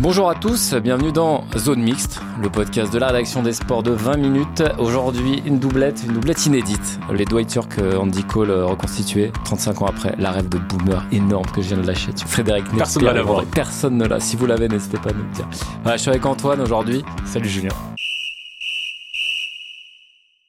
Bonjour 0.00 0.30
à 0.30 0.36
tous, 0.36 0.74
bienvenue 0.74 1.10
dans 1.10 1.44
Zone 1.56 1.82
Mixte, 1.82 2.20
le 2.40 2.48
podcast 2.48 2.92
de 2.92 3.00
la 3.00 3.08
rédaction 3.08 3.42
des 3.42 3.52
sports 3.52 3.82
de 3.82 3.90
20 3.90 4.16
minutes. 4.16 4.62
Aujourd'hui, 4.78 5.42
une 5.44 5.58
doublette, 5.58 6.04
une 6.06 6.12
doublette 6.12 6.46
inédite. 6.46 7.00
Les 7.12 7.24
Dwight 7.24 7.52
York, 7.52 7.72
euh, 7.78 7.96
Andy 7.96 8.22
Cole 8.22 8.50
euh, 8.50 8.64
reconstitués 8.64 9.32
35 9.44 9.82
ans 9.82 9.86
après 9.86 10.14
la 10.16 10.30
rêve 10.30 10.48
de 10.48 10.58
boomer 10.58 11.04
énorme 11.10 11.46
que 11.46 11.62
je 11.62 11.74
viens 11.74 11.78
de 11.78 11.86
lâcher. 11.86 12.12
Frédéric 12.26 12.64
Personne 12.76 13.02
Nerpier, 13.02 13.22
ne 13.24 13.36
l'a. 13.38 13.42
Personne 13.52 13.96
ne 13.96 14.06
l'a. 14.06 14.20
Si 14.20 14.36
vous 14.36 14.46
l'avez, 14.46 14.68
n'hésitez 14.68 14.98
pas 14.98 15.10
à 15.10 15.14
nous 15.14 15.24
le 15.24 15.30
dire. 15.30 15.48
Voilà, 15.82 15.96
je 15.96 16.02
suis 16.02 16.10
avec 16.10 16.24
Antoine 16.24 16.60
aujourd'hui. 16.60 17.04
Salut 17.24 17.48
Julien. 17.48 17.70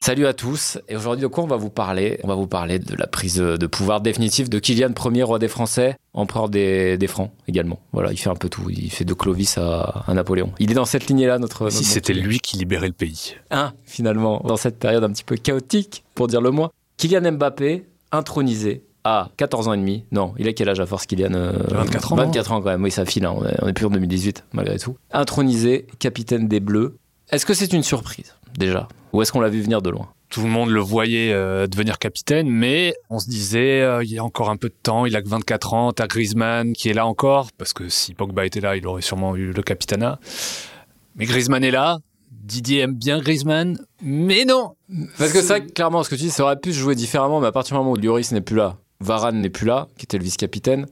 Salut 0.10 0.26
à 0.26 0.34
tous. 0.34 0.80
Et 0.90 0.96
aujourd'hui, 0.96 1.22
de 1.22 1.28
quoi 1.28 1.44
on 1.44 1.48
va 1.48 1.56
vous 1.56 1.70
parler? 1.70 2.20
On 2.24 2.28
va 2.28 2.34
vous 2.34 2.48
parler 2.48 2.80
de 2.80 2.96
la 2.96 3.06
prise 3.06 3.36
de 3.36 3.68
pouvoir 3.68 4.02
définitive 4.02 4.50
de 4.50 4.58
Kylian 4.58 4.90
Ier, 5.14 5.22
roi 5.22 5.38
des 5.38 5.48
Français, 5.48 5.98
empereur 6.16 6.50
des, 6.50 6.98
des 6.98 7.06
Francs 7.06 7.30
également. 7.48 7.80
Voilà, 7.94 8.12
il 8.12 8.18
fait 8.18 8.32
un 8.32 8.36
peu 8.36 8.50
tout. 8.50 8.72
Il 8.72 8.90
fait 8.90 9.06
de 9.06 9.14
Clovis 9.14 9.60
à, 9.60 10.04
à 10.08 10.14
Napoléon. 10.16 10.52
Il 10.58 10.72
est 10.72 10.74
dans 10.74 10.86
cette 10.86 11.06
lignée-là, 11.06 11.38
notre. 11.38 11.70
Si 11.70 11.84
c'était 11.84 12.14
lui 12.14 12.40
qui 12.40 12.58
libérait 12.58 12.88
le 12.88 12.94
pays. 12.94 13.36
un, 13.52 13.72
finalement, 13.86 14.42
dans 14.48 14.58
cette 14.58 14.80
période 14.80 15.04
un 15.04 15.12
petit 15.12 15.24
peu 15.24 15.36
chaotique, 15.36 16.04
pour 16.16 16.26
dire 16.26 16.42
le 16.42 16.50
moins. 16.50 16.72
Kylian 16.98 17.34
Mbappé, 17.34 17.86
intronisé 18.12 18.86
à 19.04 19.30
14 19.38 19.68
ans 19.68 19.74
et 19.74 19.78
demi. 19.78 20.06
Non, 20.12 20.34
il 20.40 20.48
a 20.48 20.54
quel 20.54 20.70
âge 20.70 20.80
à 20.80 20.88
force, 20.88 21.06
Kylian 21.06 21.36
euh, 21.36 21.52
24 21.70 22.14
ans, 22.14 22.16
24 22.16 22.52
ans 22.54 22.62
quand 22.64 22.70
même, 22.72 22.82
oui, 22.84 22.90
ça 22.90 23.06
file. 23.06 23.26
hein. 23.26 23.36
On 23.38 23.46
est- 23.46 23.58
On 23.62 23.68
est 23.68 23.74
plus 23.74 23.86
en 23.86 23.92
2018, 23.92 24.46
malgré 24.54 24.80
tout. 24.80 24.98
Intronisé, 25.12 25.86
capitaine 26.00 26.48
des 26.48 26.60
Bleus. 26.62 26.96
Est-ce 27.32 27.46
que 27.46 27.54
c'est 27.54 27.74
une 27.74 27.84
surprise, 27.84 28.34
déjà? 28.58 28.88
Ou 29.14 29.22
est-ce 29.22 29.32
qu'on 29.32 29.40
l'a 29.40 29.50
vu 29.50 29.62
venir 29.62 29.82
de 29.82 29.90
loin? 29.90 30.10
Tout 30.30 30.42
le 30.42 30.50
monde 30.50 30.70
le 30.70 30.80
voyait 30.80 31.32
euh, 31.32 31.68
devenir 31.68 32.00
capitaine, 32.00 32.50
mais 32.50 32.96
on 33.10 33.20
se 33.20 33.30
disait, 33.30 33.82
euh, 33.82 34.04
il 34.04 34.12
y 34.12 34.18
a 34.18 34.24
encore 34.24 34.50
un 34.50 34.58
peu 34.58 34.70
de 34.70 34.76
temps, 34.82 35.06
il 35.06 35.16
a 35.16 35.22
que 35.22 35.30
24 35.30 35.74
ans, 35.74 35.94
t'as 35.94 36.08
Griezmann 36.08 36.74
qui 36.74 36.90
est 36.90 36.94
là 36.94 37.06
encore, 37.06 37.52
parce 37.58 37.74
que 37.74 37.88
si 37.90 38.14
Pogba 38.16 38.46
était 38.46 38.62
là, 38.62 38.76
il 38.76 38.86
aurait 38.88 39.02
sûrement 39.04 39.36
eu 39.36 39.52
le 39.52 39.62
capitanat. 39.62 40.20
Mais 41.16 41.26
Griezmann 41.26 41.64
est 41.64 41.72
là, 41.72 42.00
Didier 42.32 42.80
aime 42.80 42.96
bien 42.96 43.20
Griezmann, 43.20 43.78
mais 44.02 44.46
non! 44.46 44.76
Parce 45.20 45.32
que 45.32 45.42
ça, 45.42 45.60
clairement, 45.60 46.02
ce 46.04 46.10
que 46.10 46.16
tu 46.16 46.24
dis, 46.24 46.32
ça 46.32 46.44
aurait 46.44 46.60
pu 46.60 46.74
se 46.74 46.80
jouer 46.80 46.96
différemment, 46.96 47.40
mais 47.40 47.48
à 47.48 47.52
partir 47.52 47.76
du 47.76 47.80
moment 47.80 47.92
où 47.92 47.96
Lloris 47.96 48.32
n'est 48.32 48.42
plus 48.42 48.56
là, 48.56 48.78
Varane 49.02 49.40
n'est 49.40 49.52
plus 49.52 49.68
là, 49.68 49.88
qui 49.98 50.06
était 50.06 50.18
le 50.18 50.24
vice-capitaine, 50.24 50.88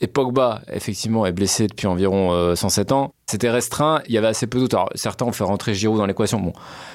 et 0.00 0.06
Pogba, 0.06 0.60
effectivement, 0.72 1.24
est 1.26 1.32
blessé 1.32 1.66
depuis 1.66 1.86
environ 1.86 2.32
euh, 2.32 2.54
107 2.54 2.92
ans, 2.92 3.14
c'était 3.26 3.50
restreint, 3.50 4.02
il 4.08 4.14
y 4.14 4.18
avait 4.18 4.26
assez 4.26 4.46
peu 4.46 4.58
d'autres. 4.58 4.76
Alors, 4.76 4.90
certains 4.94 5.24
ont 5.24 5.32
fait 5.32 5.44
rentrer 5.44 5.74
Giroud 5.74 5.98
dans 5.98 6.06
l'équation. 6.06 6.38
Bon, 6.38 6.52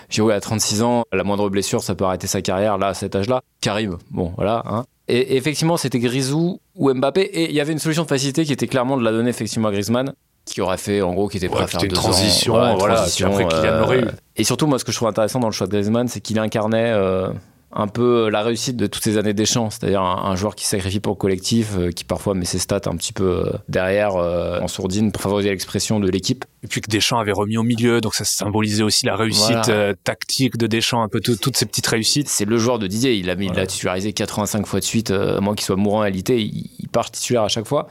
Giroud 0.09 0.31
a 0.31 0.39
36 0.39 0.83
ans, 0.83 1.03
la 1.11 1.23
moindre 1.23 1.49
blessure, 1.49 1.81
ça 1.81 1.95
peut 1.95 2.05
arrêter 2.05 2.27
sa 2.27 2.41
carrière, 2.41 2.77
là, 2.77 2.87
à 2.89 2.93
cet 2.93 3.15
âge-là. 3.15 3.41
Karim, 3.59 3.97
bon, 4.11 4.33
voilà. 4.35 4.63
Hein. 4.67 4.85
Et, 5.07 5.17
et 5.17 5.37
effectivement, 5.37 5.77
c'était 5.77 5.99
Grisou 5.99 6.59
ou 6.75 6.93
Mbappé, 6.93 7.21
et 7.21 7.49
il 7.49 7.55
y 7.55 7.59
avait 7.59 7.73
une 7.73 7.79
solution 7.79 8.03
de 8.03 8.07
facilité 8.07 8.45
qui 8.45 8.53
était 8.53 8.67
clairement 8.67 8.97
de 8.97 9.03
la 9.03 9.11
donner 9.11 9.29
effectivement 9.29 9.69
à 9.69 9.71
Griezmann, 9.71 10.13
qui 10.45 10.61
aurait 10.61 10.77
fait, 10.77 11.01
en 11.01 11.13
gros, 11.13 11.27
qui 11.27 11.37
était 11.37 11.49
prêt 11.49 11.57
Ouais, 11.59 11.63
à 11.63 11.67
faire 11.67 11.81
c'était 11.81 11.87
une 11.87 11.95
deux 11.95 12.01
transition, 12.01 12.55
ans. 12.55 12.71
une 12.73 12.77
voilà, 12.79 12.95
transition, 12.95 13.31
puis 13.35 13.43
après, 13.43 13.57
Kylian 13.61 13.79
l'aurait 13.79 14.01
eu. 14.01 14.07
Et 14.37 14.43
surtout, 14.43 14.67
moi, 14.67 14.79
ce 14.79 14.85
que 14.85 14.91
je 14.91 14.97
trouve 14.97 15.07
intéressant 15.07 15.39
dans 15.39 15.47
le 15.47 15.53
choix 15.53 15.67
de 15.67 15.71
Griezmann, 15.71 16.07
c'est 16.07 16.19
qu'il 16.21 16.39
incarnait 16.39 16.91
euh, 16.93 17.29
un 17.73 17.87
peu 17.87 18.29
la 18.29 18.41
réussite 18.43 18.75
de 18.75 18.85
toutes 18.87 19.03
ces 19.03 19.17
années 19.17 19.33
d'échange, 19.33 19.73
c'est-à-dire 19.79 20.01
un, 20.01 20.29
un 20.31 20.35
joueur 20.35 20.55
qui 20.55 20.65
sacrifie 20.65 20.99
pour 20.99 21.13
le 21.13 21.17
collectif, 21.17 21.71
euh, 21.77 21.91
qui 21.91 22.03
parfois 22.03 22.33
met 22.33 22.43
ses 22.45 22.59
stats 22.59 22.81
un 22.87 22.95
petit 22.97 23.13
peu 23.13 23.45
euh, 23.47 23.51
derrière, 23.69 24.15
euh, 24.17 24.59
en 24.59 24.67
sourdine, 24.67 25.11
pour 25.11 25.21
favoriser 25.21 25.49
l'expression 25.49 25.99
de 25.99 26.09
l'équipe. 26.09 26.43
Et 26.63 26.67
puis 26.67 26.81
que 26.81 26.89
Deschamps 26.89 27.17
avait 27.19 27.31
remis 27.31 27.57
au 27.57 27.63
milieu, 27.63 28.01
donc 28.01 28.13
ça 28.13 28.25
symbolisait 28.25 28.83
aussi 28.83 29.05
la 29.05 29.15
réussite 29.15 29.51
Voilà. 29.65 29.69
euh, 29.69 29.93
tactique 30.03 30.57
de 30.57 30.67
Deschamps, 30.67 31.01
un 31.01 31.07
peu 31.07 31.19
tout- 31.21 31.37
toutes 31.37 31.55
ces 31.57 31.65
petites 31.65 31.87
réussites. 31.87 32.27
C'est 32.29 32.45
le 32.45 32.57
joueur 32.57 32.77
de 32.77 32.87
Didier, 32.87 33.13
il 33.15 33.25
l'a 33.27 33.65
titularisé 33.65 34.11
85 34.13 34.65
fois 34.67 34.79
de 34.79 34.85
suite, 34.85 35.11
euh, 35.11 35.37
à 35.37 35.41
moins 35.41 35.55
qu'il 35.55 35.65
soit 35.65 35.75
mourant 35.77 36.01
à 36.01 36.09
l'ité, 36.09 36.41
il, 36.41 36.69
il 36.79 36.89
part 36.89 37.09
titulaire 37.09 37.43
à 37.43 37.47
chaque 37.47 37.67
fois. 37.67 37.87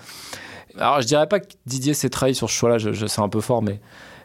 Alors 0.78 1.00
je 1.00 1.06
dirais 1.06 1.26
pas 1.26 1.40
que 1.40 1.46
Didier 1.66 1.94
s'est 1.94 2.10
trahi 2.10 2.34
sur 2.34 2.48
ce 2.48 2.54
choix-là, 2.54 2.78
je, 2.78 2.92
je- 2.92 3.06
c'est 3.06 3.20
un 3.20 3.28
peu 3.28 3.40
fort, 3.40 3.60
mais, 3.62 3.80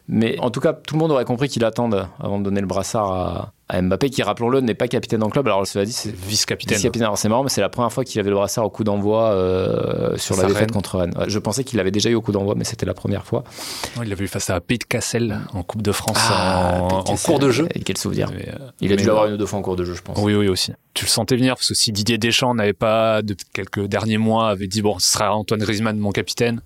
mais 0.08 0.38
en 0.40 0.52
tout 0.52 0.60
cas, 0.60 0.74
tout 0.74 0.96
le 0.96 1.00
monde 1.00 1.12
aurait 1.12 1.26
compris 1.26 1.50
qu'il 1.50 1.66
attende 1.66 2.08
avant 2.20 2.38
de 2.38 2.44
donner 2.44 2.62
le 2.62 2.68
brassard 2.68 3.12
à, 3.12 3.54
à 3.70 3.82
Mbappé, 3.82 4.12
qui, 4.12 4.22
rappelons-le, 4.22 4.62
n'est 4.62 4.76
pas 4.76 4.88
capitaine 4.88 5.24
en 5.24 5.30
club. 5.30 5.48
Alors 5.48 5.66
cela 5.66 5.84
dit, 5.84 5.92
c'est 5.92 6.14
Vice-capitaine. 6.14 6.76
Vice-capitaine. 6.76 7.06
Alors 7.06 7.18
c'est 7.18 7.28
marrant, 7.28 7.44
mais 7.44 7.50
c'est 7.50 7.62
la 7.62 7.70
première 7.70 7.92
fois 7.92 8.04
qu'il 8.04 8.20
avait 8.20 8.30
le 8.30 8.36
brassard 8.36 8.66
au 8.66 8.70
coup 8.70 8.84
d'envoi 8.84 9.32
euh, 9.32 10.16
sur 10.18 10.38
la 10.38 10.46
défaite 10.46 10.72
contre 10.72 11.00
Rennes. 11.00 11.16
Je 11.28 11.40
pensais 11.40 11.64
qu'il 11.64 11.78
l'avait 11.78 11.92
déjà 11.92 12.12
eu 12.12 12.16
au 12.16 12.22
coup 12.22 12.32
d'envoi, 12.32 12.54
mais 12.56 12.66
c'était 12.66 12.86
la 12.86 12.94
première 12.94 13.26
fois. 13.26 13.44
Il 14.02 14.10
l'avait 14.10 14.26
eu 14.26 14.28
face 14.28 14.52
à 14.52 14.62
Pete 14.62 14.86
Cassel 14.86 15.40
en 15.54 15.64
Coupe 15.64 15.82
de 15.82 15.92
France 15.92 16.20
Ah, 16.30 16.82
en, 16.84 17.16
cours 17.18 17.40
de 17.40 17.50
jeu. 17.50 17.68
Quel 17.84 17.98
souvenir. 17.98 18.30
Mais, 18.36 18.50
euh, 18.50 18.70
Il 18.82 18.94
a 18.94 18.96
dû 18.96 19.06
l'avoir 19.06 19.26
une 19.26 19.34
ou 19.34 19.38
deux 19.38 19.48
fois 19.48 19.58
en 19.58 19.64
cours 19.64 19.76
de 19.76 19.86
jeu, 19.86 19.96
je 19.96 20.04
pense. 20.04 20.20
Oui, 20.22 20.36
oui, 20.36 20.48
aussi. 20.48 20.72
Tu 20.94 21.06
le 21.06 21.10
sentais 21.10 21.36
venir 21.36 21.56
parce 21.56 21.70
que 21.70 21.74
si 21.74 21.92
Didier 21.92 22.20
Deschamps 22.20 22.54
n'avait 22.54 22.74
pas, 22.74 23.24
depuis 23.24 23.46
quelques 23.52 23.88
derniers 23.88 24.20
mois, 24.20 24.50
avait 24.50 24.68
dit 24.68 24.84
bon, 24.84 25.00
ce 25.00 25.12
sera 25.14 25.36
Antoine 25.36 25.62
Griezmann 25.62 25.98
mon 25.98 26.12
capitaine. 26.12 26.62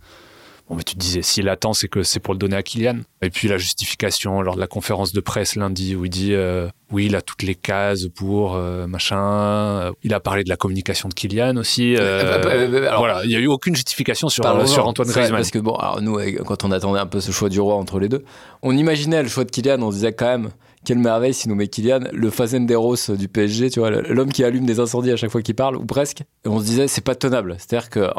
Bon, 0.69 0.75
mais 0.75 0.84
tu 0.84 0.94
te 0.94 1.00
disais, 1.00 1.24
s'il 1.24 1.50
attend, 1.50 1.74
c'est 1.74 1.88
que 1.88 2.03
c'est 2.03 2.19
pour 2.19 2.34
le 2.35 2.38
donner 2.38 2.56
à 2.56 2.62
Kylian. 2.62 3.00
Et 3.24 3.31
puis 3.31 3.47
la 3.47 3.57
justification 3.57 4.41
lors 4.44 4.53
de 4.56 4.59
la 4.59 4.68
conférence 4.68 5.13
de 5.13 5.19
presse 5.19 5.56
lundi 5.56 5.96
où 5.96 6.06
il 6.06 6.12
dit 6.12 6.34
euh, 6.35 6.68
oui, 6.91 7.07
il 7.07 7.16
a 7.16 7.24
toutes 7.24 7.41
les 7.41 7.56
cases 7.56 8.06
pour 8.13 8.56
euh, 8.56 8.85
machin. 8.85 9.91
Il 10.03 10.13
a 10.13 10.19
parlé 10.19 10.44
de 10.44 10.50
la 10.50 10.58
communication 10.58 11.09
de 11.09 11.13
Kylian 11.16 11.58
aussi. 11.58 11.96
euh, 11.96 12.00
Euh, 12.02 12.38
bah, 12.44 12.50
bah, 12.50 12.68
bah, 12.81 12.88
alors- 12.88 13.00
voilà, 13.00 13.25
il 13.25 13.31
y 13.31 13.35
a 13.35 13.40
eu 13.40 13.47
aucune 13.47 13.75
justification 13.75 14.29
sur, 14.29 14.44
sur 14.68 14.88
Antoine 14.88 15.08
Griezmann. 15.08 15.40
Parce 15.40 15.52
que 15.52 15.59
bon, 15.59 15.74
alors 15.75 16.02
nous, 16.02 16.19
euh, 16.19 16.34
quand 16.46 16.63
on 16.63 16.72
attendait 16.72 17.00
un 17.00 17.08
peu 17.08 17.19
ce 17.19 17.31
choix 17.31 17.50
du 17.50 17.59
roi 17.59 17.75
entre 17.75 18.00
les 18.00 18.08
deux, 18.09 18.24
on 18.62 18.75
imaginait 18.78 19.24
le 19.24 19.29
choix 19.29 19.46
de 19.46 19.52
Kylian, 19.52 19.81
on 19.81 19.90
se 19.90 19.96
disait 19.97 20.13
quand 20.13 20.28
même, 20.28 20.50
quelle 20.85 21.00
merveille 21.00 21.34
si 21.34 21.50
nous 21.50 21.56
met 21.56 21.68
Kylian, 21.68 22.02
le 22.13 22.29
Fazenderos 22.29 23.09
du 23.18 23.28
PSG, 23.28 23.72
tu 23.72 23.79
vois, 23.79 23.90
l'homme 23.90 24.31
qui 24.31 24.44
allume 24.44 24.66
des 24.68 24.79
incendies 24.79 25.12
à 25.12 25.18
chaque 25.18 25.31
fois 25.31 25.41
qu'il 25.41 25.56
parle, 25.56 25.75
ou 25.78 25.85
presque. 25.85 26.22
Et 26.46 26.47
on 26.47 26.59
se 26.59 26.66
disait, 26.66 26.88
c'est 26.88 27.03
pas 27.03 27.16
tenable. 27.16 27.56
C'est-à-dire 27.58 27.90
que, 27.90 28.00
euh, 28.02 28.09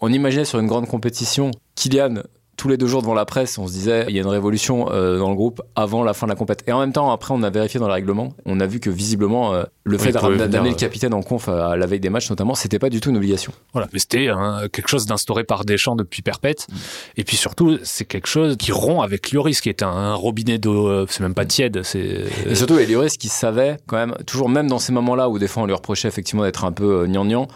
on 0.00 0.12
imaginait 0.12 0.44
sur 0.44 0.60
une 0.60 0.68
grande 0.68 0.86
compétition, 0.86 1.50
Kylian, 1.78 2.22
tous 2.56 2.68
les 2.68 2.76
deux 2.76 2.88
jours 2.88 3.02
devant 3.02 3.14
la 3.14 3.24
presse, 3.24 3.56
on 3.56 3.68
se 3.68 3.72
disait, 3.72 4.06
il 4.08 4.16
y 4.16 4.18
a 4.18 4.22
une 4.22 4.28
révolution 4.28 4.90
euh, 4.90 5.16
dans 5.16 5.30
le 5.30 5.36
groupe 5.36 5.62
avant 5.76 6.02
la 6.02 6.12
fin 6.12 6.26
de 6.26 6.32
la 6.32 6.36
compète. 6.36 6.64
Et 6.66 6.72
en 6.72 6.80
même 6.80 6.92
temps, 6.92 7.12
après, 7.12 7.32
on 7.32 7.44
a 7.44 7.50
vérifié 7.50 7.78
dans 7.78 7.86
le 7.86 7.92
règlement, 7.92 8.30
on 8.46 8.58
a 8.58 8.66
vu 8.66 8.80
que 8.80 8.90
visiblement, 8.90 9.54
euh, 9.54 9.62
le 9.84 9.96
Oui, 9.96 10.02
fait 10.02 10.10
d'amener 10.10 10.44
venir, 10.44 10.62
le 10.64 10.70
euh, 10.70 10.74
capitaine 10.74 11.14
en 11.14 11.22
conf 11.22 11.48
à 11.48 11.76
la 11.76 11.86
veille 11.86 12.00
des 12.00 12.10
matchs, 12.10 12.30
notamment, 12.30 12.56
c'était 12.56 12.80
pas 12.80 12.90
du 12.90 13.00
tout 13.00 13.10
une 13.10 13.16
obligation. 13.16 13.52
Voilà, 13.72 13.88
mais 13.92 14.00
c'était 14.00 14.26
hein, 14.26 14.62
quelque 14.72 14.88
chose 14.88 15.06
d'instauré 15.06 15.44
par 15.44 15.64
Deschamps 15.64 15.94
depuis 15.94 16.20
perpète. 16.20 16.66
Mm. 16.68 16.74
Et 17.18 17.24
puis 17.24 17.36
surtout, 17.36 17.78
c'est 17.84 18.06
quelque 18.06 18.26
chose 18.26 18.56
qui 18.56 18.72
rompt 18.72 19.04
avec 19.04 19.30
Lloris, 19.30 19.60
qui 19.60 19.68
est 19.68 19.84
un, 19.84 19.90
un 19.90 20.14
robinet 20.14 20.58
d'eau, 20.58 20.88
euh, 20.88 21.06
c'est 21.08 21.20
même 21.20 21.34
pas 21.34 21.46
tiède, 21.46 21.82
c'est... 21.84 22.24
Et 22.44 22.56
surtout, 22.56 22.76
Elioris 22.80 23.18
qui 23.18 23.28
savait 23.28 23.76
quand 23.86 23.98
même, 23.98 24.16
toujours 24.26 24.48
même 24.48 24.66
dans 24.66 24.80
ces 24.80 24.90
moments-là 24.90 25.28
où 25.28 25.38
des 25.38 25.46
fois 25.46 25.62
on 25.62 25.66
lui 25.66 25.74
reprochait 25.74 26.08
effectivement 26.08 26.42
d'être 26.42 26.64
un 26.64 26.72
peu 26.72 27.02
euh, 27.02 27.06
gnangnan, 27.06 27.46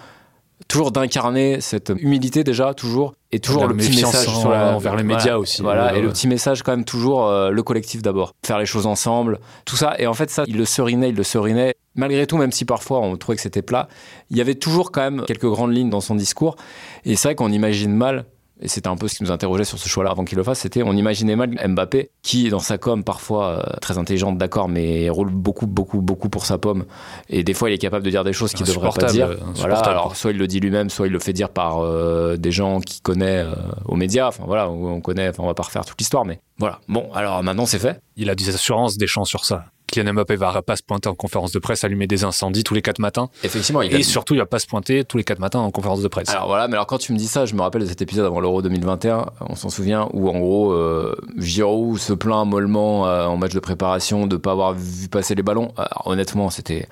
toujours 0.68 0.92
d'incarner 0.92 1.60
cette 1.60 1.92
humilité 1.96 2.44
déjà, 2.44 2.74
toujours, 2.74 3.14
et 3.30 3.40
toujours 3.40 3.66
le 3.66 3.76
petit 3.76 3.96
message 4.02 4.28
en- 4.28 4.40
sur 4.40 4.50
la- 4.50 4.74
envers 4.74 4.96
les 4.96 5.02
voilà, 5.02 5.16
médias 5.18 5.36
aussi. 5.36 5.62
Voilà, 5.62 5.92
Euh, 5.92 5.96
et 5.96 6.00
le 6.00 6.08
petit 6.10 6.28
message 6.28 6.62
quand 6.62 6.72
même 6.72 6.84
toujours 6.84 7.26
euh, 7.26 7.50
le 7.50 7.62
collectif 7.62 8.02
d'abord, 8.02 8.32
faire 8.44 8.58
les 8.58 8.66
choses 8.66 8.86
ensemble, 8.86 9.38
tout 9.64 9.76
ça. 9.76 9.94
Et 9.98 10.06
en 10.06 10.14
fait 10.14 10.30
ça, 10.30 10.44
il 10.46 10.56
le 10.56 10.64
serinait, 10.64 11.08
il 11.10 11.16
le 11.16 11.22
serinait. 11.22 11.74
Malgré 11.94 12.26
tout, 12.26 12.38
même 12.38 12.52
si 12.52 12.64
parfois 12.64 13.00
on 13.00 13.16
trouvait 13.18 13.36
que 13.36 13.42
c'était 13.42 13.60
plat, 13.60 13.86
il 14.30 14.38
y 14.38 14.40
avait 14.40 14.54
toujours 14.54 14.92
quand 14.92 15.02
même 15.02 15.24
quelques 15.26 15.46
grandes 15.48 15.74
lignes 15.74 15.90
dans 15.90 16.00
son 16.00 16.14
discours. 16.14 16.56
Et 17.04 17.16
c'est 17.16 17.28
vrai 17.28 17.34
qu'on 17.34 17.52
imagine 17.52 17.94
mal 17.94 18.24
et 18.62 18.68
c'était 18.68 18.88
un 18.88 18.96
peu 18.96 19.08
ce 19.08 19.16
qui 19.16 19.24
nous 19.24 19.32
interrogeait 19.32 19.64
sur 19.64 19.78
ce 19.78 19.88
choix-là 19.88 20.10
avant 20.10 20.24
qu'il 20.24 20.38
le 20.38 20.44
fasse, 20.44 20.60
c'était 20.60 20.82
on 20.82 20.92
imaginait 20.92 21.36
mal 21.36 21.50
Mbappé, 21.68 22.10
qui 22.22 22.48
dans 22.48 22.60
sa 22.60 22.78
com 22.78 23.04
parfois 23.04 23.48
euh, 23.48 23.62
très 23.80 23.98
intelligente, 23.98 24.38
d'accord, 24.38 24.68
mais 24.68 25.10
roule 25.10 25.30
beaucoup, 25.30 25.66
beaucoup, 25.66 26.00
beaucoup 26.00 26.28
pour 26.28 26.46
sa 26.46 26.58
pomme, 26.58 26.84
et 27.28 27.42
des 27.42 27.54
fois 27.54 27.70
il 27.70 27.74
est 27.74 27.78
capable 27.78 28.04
de 28.04 28.10
dire 28.10 28.24
des 28.24 28.32
choses 28.32 28.52
qu'il 28.52 28.66
devrait 28.66 28.90
pas 28.90 29.06
dire. 29.06 29.26
insupportable. 29.26 29.56
Voilà, 29.56 29.78
alors 29.80 30.16
soit 30.16 30.30
il 30.30 30.38
le 30.38 30.46
dit 30.46 30.60
lui-même, 30.60 30.90
soit 30.90 31.06
il 31.06 31.12
le 31.12 31.18
fait 31.18 31.32
dire 31.32 31.48
par 31.48 31.80
euh, 31.80 32.36
des 32.36 32.52
gens 32.52 32.80
qu'il 32.80 33.02
connaît 33.02 33.38
euh, 33.38 33.52
aux 33.86 33.96
médias. 33.96 34.28
Enfin 34.28 34.44
voilà, 34.46 34.70
on 34.70 35.00
connaît, 35.00 35.28
enfin 35.28 35.42
on 35.42 35.46
va 35.46 35.54
pas 35.54 35.64
refaire 35.64 35.84
toute 35.84 35.98
l'histoire, 35.98 36.24
mais 36.24 36.40
voilà. 36.58 36.80
Bon, 36.88 37.10
alors 37.14 37.42
maintenant 37.42 37.66
c'est 37.66 37.78
fait. 37.78 38.00
Il 38.16 38.30
a 38.30 38.34
des 38.34 38.48
assurances 38.48 38.96
Deschamps 38.96 39.24
sur 39.24 39.44
ça. 39.44 39.64
Kylian 39.92 40.14
Mbappé 40.14 40.36
va 40.36 40.62
pas 40.62 40.76
se 40.76 40.82
pointer 40.82 41.08
en 41.08 41.14
conférence 41.14 41.52
de 41.52 41.58
presse, 41.58 41.84
allumer 41.84 42.06
des 42.06 42.24
incendies 42.24 42.64
tous 42.64 42.74
les 42.74 42.82
quatre 42.82 42.98
matins. 42.98 43.28
Effectivement, 43.44 43.82
il 43.82 43.94
a 43.94 43.98
Et 43.98 44.02
surtout, 44.02 44.34
il 44.34 44.38
va 44.38 44.46
pas 44.46 44.58
se 44.58 44.66
pointer 44.66 45.04
tous 45.04 45.18
les 45.18 45.24
quatre 45.24 45.38
matins 45.38 45.60
en 45.60 45.70
conférence 45.70 46.02
de 46.02 46.08
presse. 46.08 46.30
Alors 46.30 46.46
voilà, 46.46 46.66
mais 46.66 46.74
alors 46.74 46.86
quand 46.86 46.98
tu 46.98 47.12
me 47.12 47.18
dis 47.18 47.28
ça, 47.28 47.44
je 47.44 47.54
me 47.54 47.60
rappelle 47.60 47.82
de 47.82 47.86
cet 47.86 48.00
épisode 48.00 48.24
avant 48.24 48.40
l'Euro 48.40 48.62
2021, 48.62 49.26
on 49.40 49.54
s'en 49.54 49.68
souvient, 49.68 50.08
où 50.14 50.30
en 50.30 50.38
gros, 50.38 50.72
euh, 50.72 51.14
Giroud 51.36 51.98
se 51.98 52.14
plaint 52.14 52.46
mollement 52.46 53.06
euh, 53.06 53.26
en 53.26 53.36
match 53.36 53.52
de 53.52 53.60
préparation 53.60 54.26
de 54.26 54.36
pas 54.36 54.52
avoir 54.52 54.72
vu 54.72 55.08
passer 55.08 55.34
les 55.34 55.42
ballons. 55.42 55.72
Alors, 55.76 56.04
honnêtement, 56.06 56.48
c'était 56.48 56.88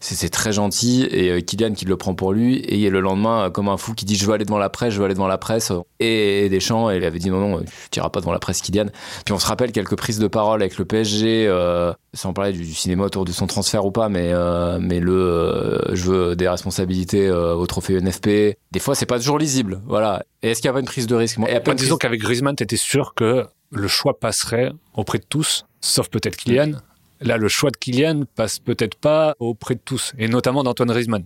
c'est 0.00 0.28
très 0.28 0.52
gentil 0.52 1.06
et 1.10 1.30
euh, 1.30 1.40
Kylian 1.40 1.72
qui 1.72 1.84
le 1.84 1.96
prend 1.96 2.14
pour 2.14 2.32
lui 2.32 2.58
et 2.60 2.88
le 2.88 3.00
lendemain 3.00 3.46
euh, 3.46 3.50
comme 3.50 3.68
un 3.68 3.76
fou 3.76 3.94
qui 3.94 4.04
dit 4.04 4.16
je 4.16 4.26
veux 4.26 4.32
aller 4.32 4.44
devant 4.44 4.58
la 4.58 4.68
presse 4.68 4.94
je 4.94 4.98
veux 4.98 5.04
aller 5.04 5.14
devant 5.14 5.26
la 5.26 5.38
presse. 5.38 5.72
Et, 6.00 6.48
Deschamps 6.48 6.90
il 6.90 7.04
avait 7.04 7.18
dit 7.18 7.30
non 7.30 7.40
non 7.40 7.60
tu 7.60 7.90
tireras 7.90 8.10
pas 8.10 8.20
devant 8.20 8.32
la 8.32 8.38
presse 8.38 8.60
Kylian. 8.62 8.86
Puis 9.24 9.34
on 9.34 9.38
se 9.38 9.46
rappelle 9.46 9.72
quelques 9.72 9.96
prises 9.96 10.18
de 10.18 10.28
parole 10.28 10.62
avec 10.62 10.78
le 10.78 10.84
PSG 10.84 11.46
euh, 11.46 11.92
sans 12.14 12.32
parler 12.32 12.52
du, 12.52 12.64
cinéma 12.74 13.04
autour 13.04 13.24
de 13.24 13.32
son 13.32 13.46
transfert 13.46 13.84
ou 13.84 13.90
pas 13.90 14.08
mais 14.08 14.32
mais 14.80 15.00
le 15.00 15.80
je 15.92 16.04
veux 16.04 16.36
des 16.36 16.48
responsabilités 16.48 17.30
au 17.30 17.66
trophée 17.66 18.00
NFP 18.00 18.56
des 18.70 18.80
fois 18.80 18.94
c'est 18.94 19.06
pas 19.06 19.18
toujours 19.18 19.38
lisible 19.38 19.80
voilà. 19.86 20.22
Et 20.42 20.50
est-ce 20.50 20.60
qu'il 20.60 20.68
y 20.68 20.70
a 20.70 20.72
pas 20.72 20.80
une 20.80 20.86
prise 20.86 21.06
de 21.06 21.16
risque? 21.16 21.38
Moi, 21.38 21.48
disons 21.74 21.96
qu'avec 21.96 22.20
Griezmann 22.20 22.54
t'étais 22.54 22.76
sûr 22.76 23.14
que 23.14 23.46
le 23.70 23.88
choix 23.88 24.18
passerait 24.18 24.72
auprès 24.94 25.18
de 25.18 25.24
tous 25.28 25.66
sauf 25.80 26.08
peut-être 26.08 26.36
Kylian 26.36 26.72
Là, 27.20 27.36
le 27.36 27.48
choix 27.48 27.70
de 27.70 27.76
Kylian 27.76 28.22
passe 28.36 28.60
peut-être 28.60 28.94
pas 28.94 29.34
auprès 29.40 29.74
de 29.74 29.80
tous, 29.84 30.12
et 30.18 30.28
notamment 30.28 30.62
d'Antoine 30.62 30.90
Griezmann. 30.90 31.24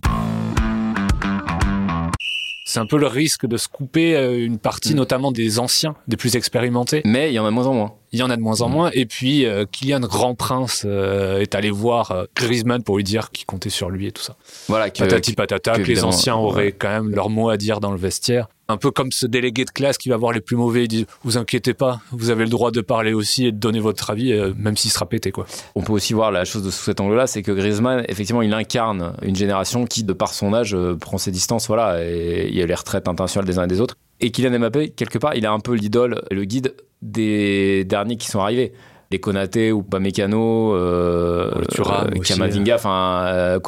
C'est 2.65 2.79
un 2.79 2.87
peu 2.87 2.97
le 2.97 3.05
risque 3.05 3.45
de 3.45 3.57
se 3.57 3.67
couper 3.67 4.15
euh, 4.15 4.43
une 4.43 4.57
partie, 4.57 4.93
mm. 4.93 4.97
notamment 4.97 5.31
des 5.31 5.59
anciens, 5.59 5.95
des 6.07 6.17
plus 6.17 6.35
expérimentés. 6.35 7.03
Mais 7.05 7.31
il 7.31 7.35
y 7.35 7.39
en 7.39 7.45
a 7.45 7.49
de 7.49 7.53
moins 7.53 7.67
en 7.67 7.73
moins. 7.73 7.93
Il 8.13 8.19
y 8.19 8.23
en 8.23 8.29
a 8.29 8.37
de 8.37 8.41
moins 8.41 8.61
en 8.61 8.69
moins. 8.69 8.89
Et 8.93 9.05
puis, 9.05 9.45
euh, 9.45 9.65
Kylian 9.69 9.99
Grand 10.01 10.35
Prince 10.35 10.83
euh, 10.85 11.41
est 11.41 11.55
allé 11.55 11.71
voir 11.71 12.27
Griezmann 12.35 12.83
pour 12.83 12.97
lui 12.97 13.03
dire 13.03 13.31
qu'il 13.31 13.45
comptait 13.45 13.69
sur 13.69 13.89
lui 13.89 14.07
et 14.07 14.11
tout 14.11 14.21
ça. 14.21 14.35
Voilà, 14.69 14.89
que, 14.89 14.99
patati 14.99 15.33
patata, 15.33 15.73
que, 15.73 15.81
les 15.81 16.03
anciens 16.03 16.35
auraient 16.35 16.71
quand 16.71 16.89
même 16.89 17.09
leur 17.09 17.29
mot 17.29 17.49
à 17.49 17.57
dire 17.57 17.79
dans 17.79 17.91
le 17.91 17.97
vestiaire 17.97 18.47
un 18.67 18.77
peu 18.77 18.91
comme 18.91 19.11
ce 19.11 19.25
délégué 19.25 19.65
de 19.65 19.69
classe 19.69 19.97
qui 19.97 20.09
va 20.09 20.17
voir 20.17 20.31
les 20.31 20.41
plus 20.41 20.55
mauvais 20.55 20.85
et 20.85 20.87
dit 20.87 21.05
vous 21.23 21.37
inquiétez 21.37 21.73
pas, 21.73 22.01
vous 22.11 22.29
avez 22.29 22.43
le 22.43 22.49
droit 22.49 22.71
de 22.71 22.81
parler 22.81 23.13
aussi 23.13 23.45
et 23.47 23.51
de 23.51 23.57
donner 23.57 23.79
votre 23.79 24.09
avis, 24.09 24.33
euh, 24.33 24.53
même 24.57 24.77
s'il 24.77 24.91
sera 24.91 25.05
pété 25.05 25.31
quoi. 25.31 25.45
On 25.75 25.81
peut 25.81 25.93
aussi 25.93 26.13
voir 26.13 26.31
la 26.31 26.45
chose 26.45 26.63
de 26.63 26.71
sous 26.71 26.83
cet 26.83 26.99
angle-là, 26.99 27.27
c'est 27.27 27.41
que 27.41 27.51
Griezmann, 27.51 28.05
effectivement, 28.07 28.41
il 28.41 28.53
incarne 28.53 29.13
une 29.21 29.35
génération 29.35 29.85
qui, 29.85 30.03
de 30.03 30.13
par 30.13 30.33
son 30.33 30.53
âge, 30.53 30.73
euh, 30.73 30.95
prend 30.95 31.17
ses 31.17 31.31
distances, 31.31 31.67
voilà, 31.67 32.03
et 32.03 32.47
il 32.49 32.55
y 32.55 32.61
a 32.61 32.65
les 32.65 32.75
retraites 32.75 33.07
internationales 33.07 33.45
des 33.45 33.59
uns 33.59 33.63
et 33.63 33.67
des 33.67 33.81
autres. 33.81 33.97
Et 34.23 34.31
Kylian 34.31 34.57
Mbappé, 34.57 34.91
quelque 34.91 35.17
part, 35.17 35.35
il 35.35 35.43
est 35.43 35.49
un 35.49 35.59
peu 35.59 35.73
l'idole 35.73 36.21
le 36.31 36.45
guide 36.45 36.75
des 37.01 37.83
derniers 37.83 38.15
qui 38.15 38.27
sont 38.27 38.39
arrivés 38.39 38.71
les 39.11 39.19
Konaté 39.19 39.71
ou 39.73 39.83
Pamecano, 39.83 40.73
euh, 40.73 41.51
euh 41.53 42.19
Kamavinga, 42.25 42.75
enfin 42.75 43.25
euh, 43.27 43.59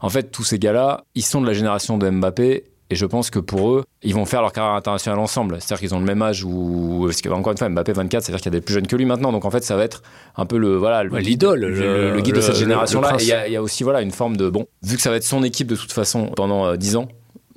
En 0.00 0.08
fait, 0.10 0.30
tous 0.30 0.44
ces 0.44 0.58
gars-là, 0.58 1.04
ils 1.14 1.24
sont 1.24 1.40
de 1.40 1.46
la 1.46 1.54
génération 1.54 1.96
de 1.96 2.08
Mbappé 2.08 2.64
et 2.90 2.94
je 2.94 3.06
pense 3.06 3.30
que 3.30 3.38
pour 3.38 3.70
eux, 3.70 3.84
ils 4.02 4.14
vont 4.14 4.26
faire 4.26 4.42
leur 4.42 4.52
carrière 4.52 4.74
internationale 4.74 5.18
ensemble. 5.18 5.56
C'est-à-dire 5.60 5.80
qu'ils 5.80 5.94
ont 5.94 5.98
le 5.98 6.04
même 6.04 6.22
âge 6.22 6.44
ou 6.44 7.04
parce 7.06 7.22
qu'encore 7.22 7.52
une 7.52 7.58
fois, 7.58 7.68
Mbappé 7.68 7.92
24, 7.92 8.22
c'est-à-dire 8.22 8.40
qu'il 8.40 8.52
y 8.52 8.56
a 8.56 8.58
des 8.60 8.64
plus 8.64 8.74
jeunes 8.74 8.86
que 8.86 8.96
lui 8.96 9.06
maintenant. 9.06 9.32
Donc 9.32 9.44
en 9.44 9.50
fait, 9.50 9.64
ça 9.64 9.76
va 9.76 9.82
être 9.82 10.02
un 10.36 10.44
peu 10.44 10.58
le 10.58 10.76
voilà 10.76 11.04
l'idole, 11.04 11.60
le, 11.60 12.20
guide 12.20 12.34
de 12.34 12.40
cette 12.40 12.56
génération-là. 12.56 13.16
Et 13.18 13.48
il 13.48 13.52
y, 13.52 13.56
a 13.56 13.62
aussi 13.62 13.82
voilà 13.82 14.02
une 14.02 14.10
forme 14.10 14.36
de 14.36 14.50
bon, 14.50 14.66
vu 14.82 14.96
que 14.96 15.02
ça 15.02 15.10
va 15.10 15.16
être 15.16 15.24
son 15.24 15.42
équipe 15.42 15.68
de 15.68 15.76
toute 15.76 15.92
façon 15.92 16.26
pendant 16.36 16.76
10 16.76 16.94
euh, 16.94 16.98
ans 16.98 17.08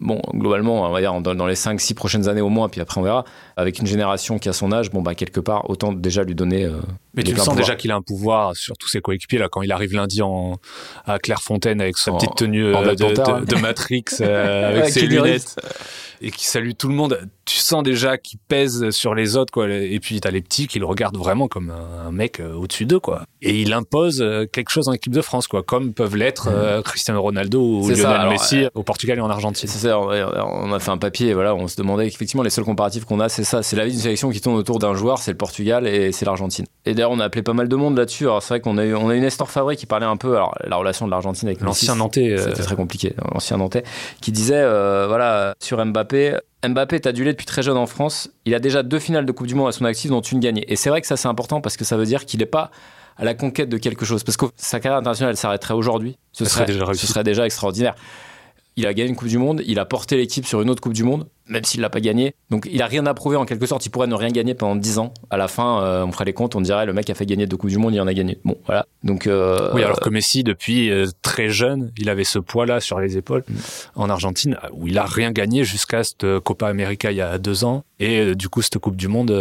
bon, 0.03 0.21
globalement, 0.33 0.87
on 0.87 0.91
va 0.91 0.99
dire 0.99 1.19
dans, 1.21 1.47
les 1.47 1.55
5-6 1.55 1.93
prochaines 1.95 2.27
années 2.27 2.41
au 2.41 2.49
moins, 2.49 2.69
puis 2.69 2.81
après 2.81 2.99
on 2.99 3.03
verra, 3.03 3.23
avec 3.57 3.79
une 3.79 3.87
génération 3.87 4.37
qui 4.37 4.49
a 4.49 4.53
son 4.53 4.71
âge, 4.71 4.91
bon, 4.91 5.01
bah, 5.01 5.15
quelque 5.15 5.39
part, 5.39 5.69
autant 5.69 5.93
déjà 5.93 6.23
lui 6.23 6.35
donner. 6.35 6.65
Euh, 6.65 6.81
mais 7.15 7.23
tu 7.23 7.35
sens 7.35 7.55
déjà 7.55 7.75
qu'il 7.75 7.91
a 7.91 7.95
un 7.95 8.01
pouvoir 8.01 8.55
sur 8.55 8.77
tous 8.77 8.89
ses 8.89 9.01
coéquipiers, 9.01 9.39
là, 9.39 9.47
quand 9.49 9.61
il 9.61 9.71
arrive 9.71 9.93
lundi 9.93 10.21
en, 10.21 10.57
à 11.05 11.19
Clairefontaine 11.19 11.81
avec 11.81 11.97
sa 11.97 12.11
petite 12.11 12.35
tenue 12.35 12.65
euh, 12.65 12.93
de, 12.93 13.55
Matrix, 13.55 14.05
euh, 14.21 14.69
avec 14.81 14.89
ses 14.89 15.07
lunettes, 15.07 15.55
et 16.21 16.31
qui 16.31 16.45
salue 16.45 16.71
tout 16.77 16.89
le 16.89 16.95
monde 16.95 17.19
tu 17.45 17.57
sens 17.57 17.83
déjà 17.83 18.17
qu'il 18.17 18.39
pèse 18.39 18.89
sur 18.91 19.15
les 19.15 19.35
autres, 19.35 19.51
quoi. 19.51 19.69
Et 19.69 19.99
puis 19.99 20.21
t'as 20.21 20.31
les 20.31 20.41
petits 20.41 20.67
qui 20.67 20.79
le 20.79 20.85
regardent 20.85 21.17
vraiment 21.17 21.47
comme 21.47 21.71
un, 21.71 22.11
mec 22.11 22.39
euh, 22.39 22.53
au-dessus 22.53 22.85
d'eux, 22.85 22.99
quoi. 22.99 23.23
Et 23.41 23.61
il 23.61 23.73
impose 23.73 24.21
euh, 24.21 24.45
quelque 24.45 24.69
chose 24.69 24.87
en 24.87 24.93
équipe 24.93 25.13
de 25.13 25.21
France, 25.21 25.47
quoi, 25.47 25.61
comme 25.63 25.93
peuvent 25.93 26.15
l'être 26.15 26.47
euh, 26.49 26.81
Cristiano 26.81 27.21
Ronaldo 27.21 27.59
ou 27.61 27.89
Lionel 27.89 28.29
Messi 28.29 28.65
au 28.75 28.83
Portugal 28.83 29.17
et 29.17 29.21
en 29.21 29.29
Argentine. 29.29 29.67
C'est 29.67 29.87
ça. 29.87 29.99
On 29.99 30.71
a 30.71 30.79
fait 30.79 30.91
un 30.91 30.97
papier, 30.97 31.33
voilà, 31.33 31.53
on 31.53 31.67
se 31.67 31.75
demandait 31.75 32.09
qu'effectivement 32.09 32.43
les 32.43 32.49
seuls 32.49 32.63
comparatifs 32.63 33.05
qu'on 33.05 33.19
a, 33.19 33.27
c'est 33.27 33.43
ça, 33.43 33.61
c'est 33.61 33.75
la 33.75 33.85
vie 33.85 33.91
d'une 33.91 34.01
sélection 34.01 34.29
qui 34.29 34.39
tourne 34.39 34.55
autour 34.55 34.79
d'un 34.79 34.93
joueur, 34.93 35.17
c'est 35.17 35.31
le 35.31 35.37
Portugal 35.37 35.87
et 35.87 36.11
c'est 36.11 36.25
l'Argentine. 36.25 36.65
Et 36.85 36.93
d'ailleurs, 36.93 37.11
on 37.11 37.19
a 37.19 37.25
appelé 37.25 37.43
pas 37.43 37.53
mal 37.53 37.67
de 37.67 37.75
monde 37.75 37.97
là-dessus. 37.97 38.25
Alors 38.25 38.41
c'est 38.41 38.49
vrai 38.49 38.59
qu'on 38.61 38.77
a 38.77 38.85
eu, 38.85 38.95
on 38.95 39.09
a 39.09 39.15
une 39.15 39.23
Nestor 39.23 39.49
Fabré 39.49 39.75
qui 39.75 39.85
parlait 39.85 40.05
un 40.05 40.17
peu, 40.17 40.35
alors 40.35 40.55
la 40.65 40.75
relation 40.77 41.05
de 41.05 41.11
l'Argentine 41.11 41.49
avec 41.49 41.61
l'ancien 41.61 41.95
Nantais, 41.95 42.37
c'était 42.37 42.63
très 42.63 42.75
compliqué, 42.75 43.13
l'ancien 43.33 43.57
Nantais, 43.57 43.83
qui 44.21 44.31
disait, 44.31 44.63
voilà, 45.07 45.55
sur 45.59 45.83
Mbappé 45.83 46.37
Mbappé 46.67 46.95
est 46.95 47.07
adulé 47.07 47.31
depuis 47.31 47.45
très 47.45 47.61
jeune 47.61 47.77
en 47.77 47.85
France. 47.85 48.29
Il 48.45 48.55
a 48.55 48.59
déjà 48.59 48.83
deux 48.83 48.99
finales 48.99 49.25
de 49.25 49.31
Coupe 49.31 49.47
du 49.47 49.55
Monde 49.55 49.67
à 49.67 49.71
son 49.71 49.85
actif, 49.85 50.09
dont 50.09 50.21
une 50.21 50.39
gagnée. 50.39 50.71
Et 50.71 50.75
c'est 50.75 50.89
vrai 50.89 51.01
que 51.01 51.07
ça, 51.07 51.17
c'est 51.17 51.27
important 51.27 51.61
parce 51.61 51.77
que 51.77 51.83
ça 51.83 51.97
veut 51.97 52.05
dire 52.05 52.25
qu'il 52.25 52.39
n'est 52.39 52.45
pas 52.45 52.71
à 53.17 53.25
la 53.25 53.33
conquête 53.33 53.69
de 53.69 53.77
quelque 53.77 54.05
chose. 54.05 54.23
Parce 54.23 54.37
que 54.37 54.45
sa 54.55 54.79
carrière 54.79 54.97
internationale 54.97 55.35
s'arrêterait 55.35 55.73
aujourd'hui. 55.73 56.17
Ce, 56.31 56.45
serait, 56.45 56.65
ce 56.67 57.07
serait 57.07 57.23
déjà 57.23 57.45
extraordinaire. 57.45 57.95
Il 58.75 58.87
a 58.87 58.93
gagné 58.93 59.09
une 59.09 59.15
Coupe 59.15 59.27
du 59.27 59.37
Monde, 59.37 59.61
il 59.65 59.77
a 59.77 59.85
porté 59.85 60.17
l'équipe 60.17 60.47
sur 60.47 60.61
une 60.61 60.69
autre 60.69 60.81
Coupe 60.81 60.93
du 60.93 61.03
Monde 61.03 61.27
même 61.47 61.63
s'il 61.63 61.81
l'a 61.81 61.89
pas 61.89 61.99
gagné. 61.99 62.35
Donc 62.49 62.67
il 62.71 62.81
a 62.81 62.87
rien 62.87 63.05
à 63.05 63.13
prouver 63.13 63.37
en 63.37 63.45
quelque 63.45 63.65
sorte. 63.65 63.85
Il 63.85 63.89
pourrait 63.89 64.07
ne 64.07 64.15
rien 64.15 64.29
gagner 64.29 64.53
pendant 64.53 64.75
10 64.75 64.99
ans. 64.99 65.13
À 65.29 65.37
la 65.37 65.47
fin, 65.47 65.81
euh, 65.83 66.05
on 66.05 66.11
ferait 66.11 66.25
les 66.25 66.33
comptes, 66.33 66.55
on 66.55 66.61
dirait 66.61 66.85
le 66.85 66.93
mec 66.93 67.09
a 67.09 67.15
fait 67.15 67.25
gagner 67.25 67.47
deux 67.47 67.57
coups 67.57 67.73
du 67.73 67.79
monde, 67.79 67.93
il 67.93 68.01
en 68.01 68.07
a 68.07 68.13
gagné. 68.13 68.39
Bon, 68.43 68.57
voilà. 68.65 68.85
Donc 69.03 69.27
euh, 69.27 69.71
oui, 69.73 69.83
alors 69.83 69.99
que 69.99 70.09
Messi 70.09 70.43
depuis 70.43 70.89
euh, 70.89 71.07
très 71.21 71.49
jeune, 71.49 71.91
il 71.97 72.09
avait 72.09 72.23
ce 72.23 72.39
poids-là 72.39 72.79
sur 72.79 72.99
les 72.99 73.17
épaules 73.17 73.43
mm. 73.47 73.55
en 73.95 74.09
Argentine 74.09 74.57
où 74.71 74.87
il 74.87 74.97
a 74.97 75.05
rien 75.05 75.31
gagné 75.31 75.63
jusqu'à 75.63 76.03
cette 76.03 76.39
Copa 76.39 76.67
América 76.67 77.11
il 77.11 77.17
y 77.17 77.21
a 77.21 77.37
deux 77.37 77.65
ans 77.65 77.83
et 77.99 78.35
du 78.35 78.49
coup 78.49 78.61
cette 78.61 78.77
Coupe 78.77 78.95
du 78.95 79.07
Monde 79.07 79.31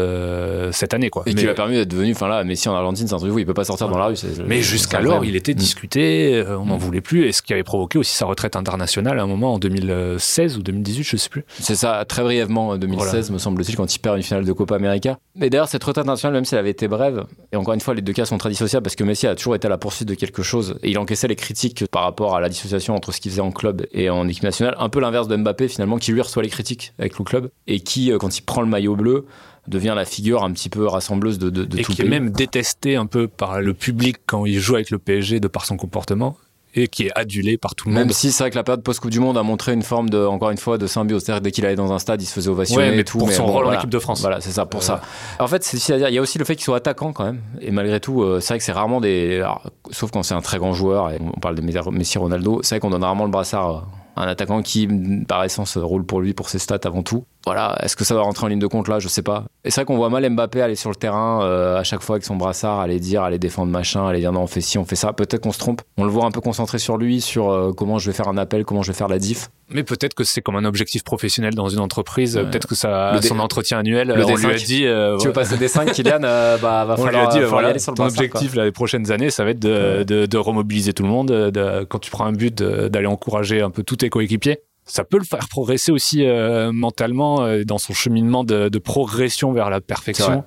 cette 0.73 0.95
année 0.95 1.11
quoi. 1.11 1.23
Et 1.27 1.35
qui 1.35 1.43
lui 1.43 1.51
a 1.51 1.55
permis 1.55 1.75
d'être 1.75 1.89
devenu, 1.89 2.13
enfin 2.13 2.29
là, 2.29 2.45
Messi 2.45 2.69
en 2.69 2.75
Argentine, 2.75 3.09
c'est 3.09 3.15
un 3.15 3.19
truc 3.19 3.33
où 3.33 3.39
il 3.39 3.47
peut 3.47 3.55
pas 3.55 3.65
sortir 3.65 3.89
dans 3.89 3.99
la 3.99 4.07
rue. 4.07 4.17
Mais 4.47 4.63
jusqu'alors, 4.63 5.25
il 5.25 5.37
était 5.37 5.53
mm. 5.53 5.57
discuté, 5.57 6.45
on 6.49 6.67
n'en 6.67 6.77
mm. 6.77 6.81
voulait 6.81 7.01
plus, 7.01 7.27
et 7.27 7.33
ce 7.33 7.43
qui 7.43 7.53
avait 7.53 7.63
provoqué 7.63 7.99
aussi 7.99 8.15
sa 8.15 8.27
retraite 8.27 8.57
internationale 8.57 9.19
à 9.19 9.23
un 9.23 9.27
moment 9.27 9.55
en 9.55 9.59
2016 9.59 10.59
ou 10.59 10.63
2018, 10.63 11.03
je 11.03 11.17
sais 11.17 11.29
plus. 11.29 11.45
C'est 11.59 11.75
ça, 11.75 12.05
très 12.05 12.23
brièvement 12.23 12.77
2016, 12.77 13.31
me 13.31 13.39
semble-t-il, 13.39 13.77
quand 13.77 13.95
il 13.95 13.99
perd 13.99 14.17
une 14.17 14.23
finale 14.23 14.45
de 14.45 14.53
Copa 14.53 14.77
América. 14.77 15.19
Mais 15.35 15.51
d'ailleurs, 15.51 15.69
cette 15.69 15.83
retraite 15.83 16.05
internationale, 16.05 16.35
même 16.35 16.45
si 16.45 16.55
elle 16.55 16.61
avait 16.61 16.71
été 16.71 16.89
brève, 16.89 17.25
et 17.53 17.57
encore 17.57 17.75
une 17.75 17.81
fois, 17.81 17.95
les 17.95 18.03
deux 18.03 18.13
cas 18.13 18.25
sont 18.25 18.39
très 18.39 18.51
dissociables 18.51 18.83
parce 18.83 18.97
que 18.97 19.05
Messi 19.05 19.27
a 19.27 19.35
toujours 19.35 19.55
été 19.55 19.67
à 19.67 19.71
la 19.71 19.79
poursuite 19.79 20.09
de 20.09 20.15
quelque 20.15 20.43
chose 20.43 20.77
et 20.83 20.91
il 20.91 20.99
encaissait 20.99 21.29
les 21.29 21.37
critiques 21.37 21.87
par 21.87 22.03
rapport 22.03 22.37
à 22.37 22.41
la 22.41 22.49
dissociation 22.49 22.95
entre 22.95 23.13
ce 23.13 23.21
qu'il 23.21 23.31
faisait 23.31 23.43
en 23.43 23.53
club 23.53 23.87
et 23.93 24.11
en 24.11 24.29
équipe 24.29 24.43
nationale. 24.43 24.75
Un 24.79 24.89
peu 24.89 25.01
l'inverse 25.01 25.29
de 25.29 25.37
Mbappé, 25.37 25.69
finalement, 25.69 25.99
qui 25.99 26.13
lui 26.13 26.21
reçoit 26.21 26.43
les 26.43 26.49
critiques 26.49 26.93
avec 26.99 27.19
le 27.19 27.25
club 27.25 27.51
et 27.67 27.81
qui, 27.81 28.13
euh, 28.13 28.19
quand 28.19 28.37
il 28.37 28.42
prend 28.45 28.63
le 28.63 28.69
maillot 28.69 28.97
bleu, 28.97 29.27
devient 29.69 29.95
la 29.95 30.05
figure 30.05 30.43
un 30.45 30.53
petit 30.53 30.69
peu 30.69 30.87
rassembleuse 30.87 31.39
de, 31.39 31.51
de, 31.51 31.65
de 31.65 31.79
et 31.79 31.85
qui 31.85 32.03
est 32.03 32.09
même 32.09 32.31
détesté 32.31 32.97
un 32.97 33.07
peu 33.07 33.29
par 33.29 33.61
le 33.61 33.75
public 33.75 34.17
quand 34.27 34.45
il 34.47 34.59
joue 34.59 34.75
avec 34.75 34.91
le 34.91 34.99
PSG 34.99 35.41
de 35.41 35.49
par 35.49 35.65
son 35.65 35.77
comportement 35.77 36.37
et 36.75 36.89
qui 36.89 37.05
est 37.05 37.13
adulé 37.15 37.59
par 37.59 37.75
tout 37.75 37.89
le 37.89 37.95
monde. 37.95 38.05
Même 38.05 38.13
si 38.13 38.33
c'est 38.33 38.45
vrai 38.45 38.51
que 38.51 38.57
la 38.57 38.65
période 38.65 38.83
post-Coupe 38.83 39.11
du 39.11 39.21
Monde 39.21 39.37
a 39.37 39.43
montré 39.43 39.73
une 39.73 39.83
forme 39.83 40.09
de, 40.09 40.25
encore 40.25 40.51
une 40.51 40.57
fois, 40.57 40.79
de 40.79 40.87
symbiose. 40.87 41.23
C'est-à-dire 41.23 41.43
dès 41.43 41.51
qu'il 41.51 41.67
allait 41.67 41.77
dans 41.77 41.93
un 41.93 41.99
stade, 41.99 42.23
il 42.23 42.27
se 42.27 42.33
faisait 42.33 42.49
ovationner 42.49 42.91
ouais, 42.91 42.97
mais 42.97 43.05
tout. 43.05 43.19
Pour 43.19 43.31
son 43.31 43.47
rôle 43.47 43.67
en 43.67 43.73
équipe 43.73 43.91
de 43.91 43.99
France. 43.99 44.21
Voilà, 44.21 44.41
c'est 44.41 44.53
ça, 44.53 44.67
pour 44.67 44.83
ça. 44.83 45.03
En 45.39 45.49
fait, 45.49 45.63
c'est 45.65 45.77
difficile 45.77 45.95
à 45.97 45.99
dire. 45.99 46.09
Il 46.09 46.15
y 46.15 46.19
a 46.19 46.23
aussi 46.23 46.39
le 46.39 46.45
fait 46.45 46.57
qu'il 46.57 46.65
soit 46.65 46.77
attaquant 46.77 47.13
quand 47.13 47.25
même. 47.25 47.41
Et 47.61 47.71
malgré 47.71 48.01
tout, 48.01 48.23
euh, 48.23 48.41
c'est 48.41 48.55
vrai 48.55 48.59
que 48.59 48.65
c'est 48.65 48.73
rarement 48.73 49.01
des. 49.01 49.45
sauf 49.91 50.11
quand 50.11 50.23
c'est 50.23 50.35
un 50.35 50.41
très 50.41 50.59
grand 50.59 50.73
joueur, 50.73 51.11
et 51.11 51.19
on 51.21 51.39
parle 51.41 51.57
de 51.57 51.63
Messi 51.63 52.19
Ronaldo, 52.19 52.61
c'est 52.63 52.77
vrai 52.77 52.81
qu'on 52.81 52.91
donne 52.91 53.05
rarement 53.05 53.25
le 53.25 53.31
brassard 53.31 53.71
euh, 53.71 53.81
un 54.17 54.27
attaquant 54.27 54.63
qui, 54.63 54.89
par 55.27 55.43
essence, 55.45 55.77
roule 55.77 56.05
pour 56.05 56.21
lui, 56.21 56.35
pour 56.35 56.49
ses 56.49 56.59
stats 56.59 56.81
avant 56.85 57.03
tout. 57.03 57.25
Voilà, 57.45 57.77
est-ce 57.83 57.97
que 57.97 58.05
ça 58.05 58.15
va 58.15 58.23
rentrer 58.23 58.47
en 58.47 58.49
ligne 58.49 58.61
de 58.61 58.67
compte 58.67 58.89
là? 58.89 59.01
Je 59.01 59.09
sais 59.09 59.23
pas. 59.23 59.45
Et 59.65 59.71
c'est 59.71 59.81
vrai 59.81 59.87
qu'on 59.87 59.97
voit 59.97 60.11
mal 60.11 60.29
Mbappé 60.29 60.63
aller 60.63 60.77
sur 60.77 60.91
le 60.91 60.97
terrain 60.97 61.43
euh, 61.43 61.77
à 61.77 61.83
chaque 61.83 62.03
fois 62.03 62.17
avec 62.17 62.25
son 62.25 62.37
brassard, 62.37 62.79
aller 62.79 63.01
dire, 63.01 63.23
aller 63.23 63.39
défendre 63.39 63.73
machin, 63.73 64.07
aller 64.07 64.21
dire 64.21 64.33
non, 64.33 64.43
on 64.43 64.47
fait 64.47 64.61
ci, 64.61 64.79
on 64.79 64.85
fait 64.85 64.97
ça. 64.97 65.13
Peut-être 65.13 65.43
qu'on 65.43 65.53
se 65.53 65.59
trompe. 65.59 65.83
On 65.97 66.05
le 66.05 66.11
voit 66.11 66.25
un 66.25 66.31
peu 66.31 66.41
concentré 66.41 66.79
sur 66.79 66.97
lui, 66.97 67.21
sur 67.21 67.51
euh, 67.51 67.73
comment 67.73 67.99
je 67.99 68.11
vais 68.11 68.17
faire 68.17 68.29
un 68.29 68.37
appel, 68.37 68.65
comment 68.65 68.83
je 68.83 68.93
vais 68.93 68.97
faire 68.97 69.09
la 69.09 69.19
diff. 69.19 69.51
Mais 69.71 69.83
peut-être 69.83 70.15
que 70.15 70.23
c'est 70.23 70.41
comme 70.41 70.57
un 70.57 70.65
objectif 70.65 71.03
professionnel 71.03 71.55
dans 71.55 71.69
une 71.69 71.81
entreprise. 71.81 72.35
Peut-être 72.35 72.69
que 72.69 72.75
ça, 72.75 73.19
son 73.23 73.39
entretien 73.41 73.79
annuel, 73.79 74.09
le 74.09 74.25
on 74.25 74.37
lui 74.37 74.47
a 74.47 74.55
dit. 74.55 74.87
Euh, 74.87 75.17
tu 75.19 75.27
veux 75.27 75.33
passer 75.33 75.57
des 75.57 75.69
5, 75.69 75.91
Kylian 75.93 76.21
bah, 76.21 76.59
va 76.61 76.95
on 76.99 77.05
falloir, 77.05 77.31
lui 77.33 77.39
a 77.39 77.41
dit, 77.41 77.49
voilà, 77.49 77.69
aller 77.69 77.79
sur 77.79 77.93
le 77.93 77.97
Ton 77.97 78.07
objectif 78.07 78.55
les 78.55 78.71
prochaines 78.71 79.11
années, 79.11 79.31
ça 79.31 79.45
va 79.45 79.51
être 79.51 79.61
de, 79.61 80.05
de, 80.05 80.27
de 80.27 80.39
remobiliser 80.39 80.93
tout 80.93 81.03
le 81.03 81.09
monde. 81.09 81.29
De, 81.29 81.85
quand 81.85 81.99
tu 81.99 82.11
prends 82.11 82.27
un 82.27 82.33
but, 82.33 82.63
d'aller 82.63 83.07
encourager 83.07 83.63
un 83.63 83.71
peu 83.71 83.83
tous 83.83 83.97
tes 83.97 84.11
coéquipiers 84.11 84.61
ça 84.93 85.05
peut 85.05 85.17
le 85.17 85.25
faire 85.25 85.49
progresser 85.49 85.91
aussi 85.91 86.23
euh, 86.23 86.71
mentalement 86.71 87.45
euh, 87.45 87.65
dans 87.65 87.79
son 87.79 87.95
cheminement 87.95 88.45
de, 88.45 88.69
de, 88.69 88.79
progression 88.79 89.51
vers 89.51 89.71
la 89.71 89.81
perfection, 89.81 90.45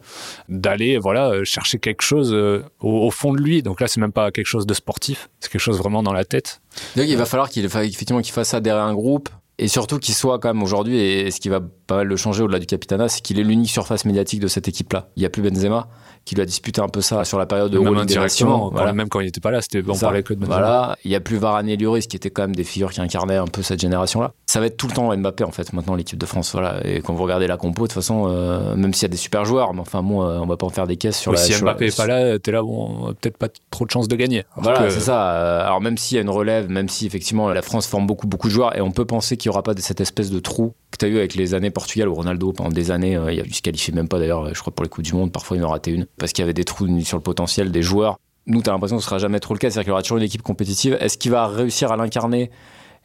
d'aller 0.49 0.99
voilà 0.99 1.29
euh, 1.29 1.43
chercher 1.43 1.79
quelque 1.79 2.03
chose 2.03 2.31
au, 2.79 3.09
fond 3.09 3.33
de 3.33 3.39
lui. 3.41 3.63
Donc 3.63 3.81
là, 3.81 3.87
c'est 3.87 3.99
même 3.99 4.11
pas 4.11 4.29
quelque 4.29 4.45
chose 4.45 4.67
de 4.67 4.73
sportif, 4.75 5.31
c'est 5.39 5.51
quelque 5.51 5.61
chose 5.61 5.79
vraiment 5.79 6.03
dans 6.03 6.13
la 6.13 6.25
tête. 6.25 6.61
Donc 6.95 7.07
il 7.07 7.17
va 7.17 7.25
falloir 7.25 7.49
qu'il 7.49 7.65
effectivement 7.65 8.21
qu'il 8.21 8.33
fasse 8.33 8.49
ça 8.49 8.59
derrière 8.61 8.83
un 8.83 8.93
groupe 8.93 9.29
et 9.57 9.67
surtout 9.67 9.97
qu'il 9.97 10.13
soit 10.13 10.37
quand 10.37 10.49
même 10.49 10.61
aujourd'hui 10.61 10.99
et 10.99 11.31
ce 11.31 11.39
qui 11.39 11.49
va 11.49 11.61
pas 11.87 11.95
mal 11.97 12.07
le 12.07 12.15
changer 12.15 12.43
au-delà 12.43 12.59
du 12.59 12.65
capitana, 12.65 13.07
c'est 13.09 13.21
qu'il 13.21 13.39
est 13.39 13.43
l'unique 13.43 13.69
surface 13.69 14.05
médiatique 14.05 14.39
de 14.39 14.47
cette 14.47 14.67
équipe-là. 14.67 15.09
Il 15.15 15.19
n'y 15.21 15.25
a 15.25 15.29
plus 15.29 15.41
Benzema 15.41 15.87
qui 16.25 16.33
lui 16.33 16.41
a 16.41 16.45
disputé 16.45 16.81
un 16.81 16.87
peu 16.87 17.01
ça 17.01 17.23
sur 17.23 17.37
la 17.37 17.45
période 17.45 17.71
de 17.71 17.77
même 17.77 17.95
indirectement. 17.97 18.71
Voilà. 18.71 18.93
même 18.93 19.09
quand 19.09 19.19
il 19.19 19.25
n'était 19.25 19.41
pas 19.41 19.51
là, 19.51 19.61
c'était 19.61 19.83
on 19.87 19.95
parlait 19.95 20.23
que 20.23 20.33
de 20.33 20.39
Benzema. 20.39 20.55
Voilà, 20.57 20.97
il 21.05 21.11
y 21.11 21.15
a 21.15 21.19
plus 21.19 21.37
Varane 21.37 21.69
et 21.69 21.77
Lloris 21.77 22.07
qui 22.07 22.15
étaient 22.17 22.31
quand 22.31 22.41
même 22.41 22.55
des 22.55 22.63
figures 22.63 22.91
qui 22.91 22.99
incarnaient 22.99 23.35
un 23.35 23.45
peu 23.45 23.61
cette 23.61 23.79
génération-là. 23.79 24.31
Ça 24.47 24.59
va 24.59 24.65
être 24.65 24.75
tout 24.77 24.87
le 24.87 24.93
temps 24.93 25.15
Mbappé 25.15 25.43
en 25.43 25.51
fait 25.51 25.71
maintenant 25.73 25.93
l'équipe 25.93 26.17
de 26.17 26.25
France. 26.25 26.51
Voilà, 26.53 26.79
et 26.83 27.01
quand 27.01 27.13
vous 27.13 27.21
regardez 27.21 27.45
la 27.45 27.57
compo, 27.57 27.83
de 27.83 27.87
toute 27.89 27.93
façon, 27.93 28.25
euh, 28.27 28.75
même 28.75 28.91
s'il 28.95 29.03
y 29.03 29.05
a 29.05 29.09
des 29.09 29.17
super 29.17 29.45
joueurs, 29.45 29.75
mais 29.75 29.81
enfin 29.81 30.01
bon, 30.01 30.23
euh, 30.23 30.39
on 30.39 30.47
va 30.47 30.57
pas 30.57 30.65
en 30.65 30.69
faire 30.69 30.87
des 30.87 30.97
caisses 30.97 31.19
sur 31.19 31.31
Ouais, 31.31 31.37
la. 31.37 31.43
si 31.43 31.61
Mbappé 31.61 31.85
la- 31.85 31.91
est 31.91 31.95
pas 31.97 32.07
là, 32.07 32.39
t'es 32.39 32.51
là, 32.51 32.63
bon, 32.63 33.13
peut-être 33.21 33.37
pas 33.37 33.49
trop 33.69 33.85
de 33.85 33.91
chances 33.91 34.07
de 34.07 34.15
gagner. 34.15 34.45
Voilà, 34.57 34.79
que- 34.85 34.89
c'est 34.89 35.01
ça. 35.01 35.29
Euh, 35.31 35.63
Alors 35.65 35.79
même 35.81 35.97
s'il 35.99 36.15
y 36.15 36.17
a 36.17 36.21
une 36.23 36.29
relève, 36.31 36.69
même 36.71 36.89
si 36.89 37.05
effectivement 37.05 37.49
la 37.49 37.61
France 37.61 37.85
forme 37.85 38.07
beaucoup 38.07 38.25
beaucoup 38.25 38.47
de 38.47 38.53
joueurs, 38.53 38.75
et 38.75 38.81
on 38.81 38.89
peut 38.91 39.05
penser 39.05 39.37
qu'il 39.37 39.49
y 39.49 39.51
aura 39.51 39.61
pas 39.61 39.75
de 39.75 39.81
cette 39.81 40.01
espèce 40.01 40.31
de 40.31 40.39
trou 40.39 40.73
que 40.89 40.97
tu 40.97 41.05
as 41.05 41.09
eu 41.09 41.17
avec 41.17 41.35
les 41.35 41.53
années 41.53 41.69
Portugal 41.75 42.10
où 42.10 42.15
Ronaldo 42.15 42.53
pendant 42.53 42.72
des 42.72 42.89
années, 42.89 43.15
euh, 43.15 43.32
il, 43.32 43.39
a, 43.39 43.44
il 43.46 43.53
se 43.53 43.62
qualifiait 43.62 43.94
même 43.94 44.08
pas 44.08 44.17
d'ailleurs. 44.17 44.51
Je 44.51 44.60
crois 44.60 44.74
pour 44.74 44.84
les 44.84 44.89
coups 44.89 45.08
du 45.08 45.13
monde, 45.13 45.32
parfois 45.32 45.58
il 45.58 45.63
en 45.63 45.67
a 45.67 45.72
raté 45.72 45.91
une 45.91 46.08
parce 46.17 46.34
qu'il 46.34 46.41
y 46.41 46.46
avait 46.46 46.53
des 46.53 46.63
trous 46.63 46.88
sur 47.01 47.17
le 47.17 47.24
potentiel 47.24 47.72
des 47.72 47.84
joueurs. 47.84 48.17
Nous, 48.48 48.62
tu 48.63 48.70
as 48.70 48.74
l'impression 48.74 48.98
que 48.98 49.03
ce 49.03 49.10
sera 49.10 49.20
jamais 49.20 49.39
trop 49.39 49.53
le 49.53 49.60
cas, 49.60 49.70
c'est-à-dire 49.70 49.84
qu'il 49.84 49.89
y 49.89 49.91
aura 49.91 50.01
toujours 50.01 50.17
une 50.17 50.24
équipe 50.24 50.41
compétitive. 50.41 50.98
Est-ce 51.00 51.17
qu'il 51.17 51.32
va 51.32 51.48
réussir 51.48 51.91
à 51.91 51.98
l'incarner 51.98 52.50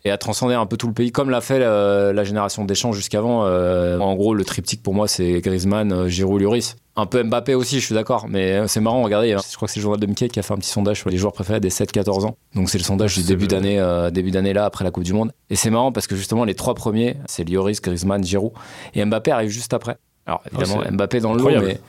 et 0.05 0.11
à 0.11 0.19
transcender 0.19 0.55
un 0.55 0.67
peu 0.67 0.77
tout 0.77 0.87
le 0.87 0.95
pays, 0.95 1.13
comme 1.13 1.29
l'a 1.29 1.41
fait 1.41 1.61
euh, 1.61 2.13
la 2.13 2.25
génération 2.25 2.65
Deschamps 2.65 2.93
jusqu'avant. 2.93 3.45
Euh, 3.45 3.99
en 3.99 4.15
gros, 4.15 4.35
le 4.35 4.45
triptyque 4.45 4.83
pour 4.83 4.95
moi, 4.95 5.09
c'est 5.09 5.41
Griezmann, 5.41 6.09
Giroud, 6.09 6.41
Lloris. 6.41 6.77
Un 7.01 7.07
peu 7.07 7.23
Mbappé 7.23 7.55
aussi, 7.55 7.81
je 7.81 7.87
suis 7.87 7.95
d'accord, 7.95 8.27
mais 8.29 8.53
euh, 8.53 8.67
c'est 8.67 8.81
marrant, 8.81 9.03
regardez, 9.03 9.31
je 9.31 9.57
crois 9.57 9.67
que 9.67 9.73
c'est 9.73 9.81
le 9.81 9.83
journal 9.83 9.99
de 9.99 10.07
Mickey 10.07 10.29
qui 10.29 10.39
a 10.39 10.43
fait 10.43 10.53
un 10.53 10.59
petit 10.59 10.69
sondage 10.69 10.99
sur 10.99 11.09
les 11.09 11.17
joueurs 11.17 11.33
préférés 11.33 11.59
des 11.59 11.71
7-14 11.71 12.27
ans. 12.27 12.37
Donc 12.55 12.69
c'est 12.69 12.77
le 12.77 12.85
sondage 12.85 13.17
du 13.17 13.23
début 13.23 13.47
d'année, 13.47 13.79
euh, 13.79 14.11
début 14.11 14.31
d'année 14.31 14.53
là, 14.53 14.67
après 14.67 14.85
la 14.85 14.91
Coupe 14.91 15.05
du 15.05 15.15
Monde. 15.15 15.33
Et 15.49 15.57
c'est 15.57 15.71
marrant 15.71 15.93
parce 15.93 16.07
que 16.07 16.15
justement, 16.15 16.45
les 16.45 16.55
trois 16.55 16.75
premiers, 16.75 17.17
c'est 17.27 17.49
Lloris, 17.49 17.81
Griezmann, 17.81 18.23
Giroud. 18.23 18.53
Et 18.95 19.03
Mbappé 19.03 19.31
arrive 19.31 19.49
juste 19.49 19.73
après. 19.73 19.97
Alors 20.27 20.43
évidemment, 20.53 20.81
Ah, 20.81 20.85
c'est 20.87 20.95
Mbappé 20.95 21.21
dans 21.21 21.33
le 21.33 21.43
lot, 21.43 21.51
mais 21.63 21.81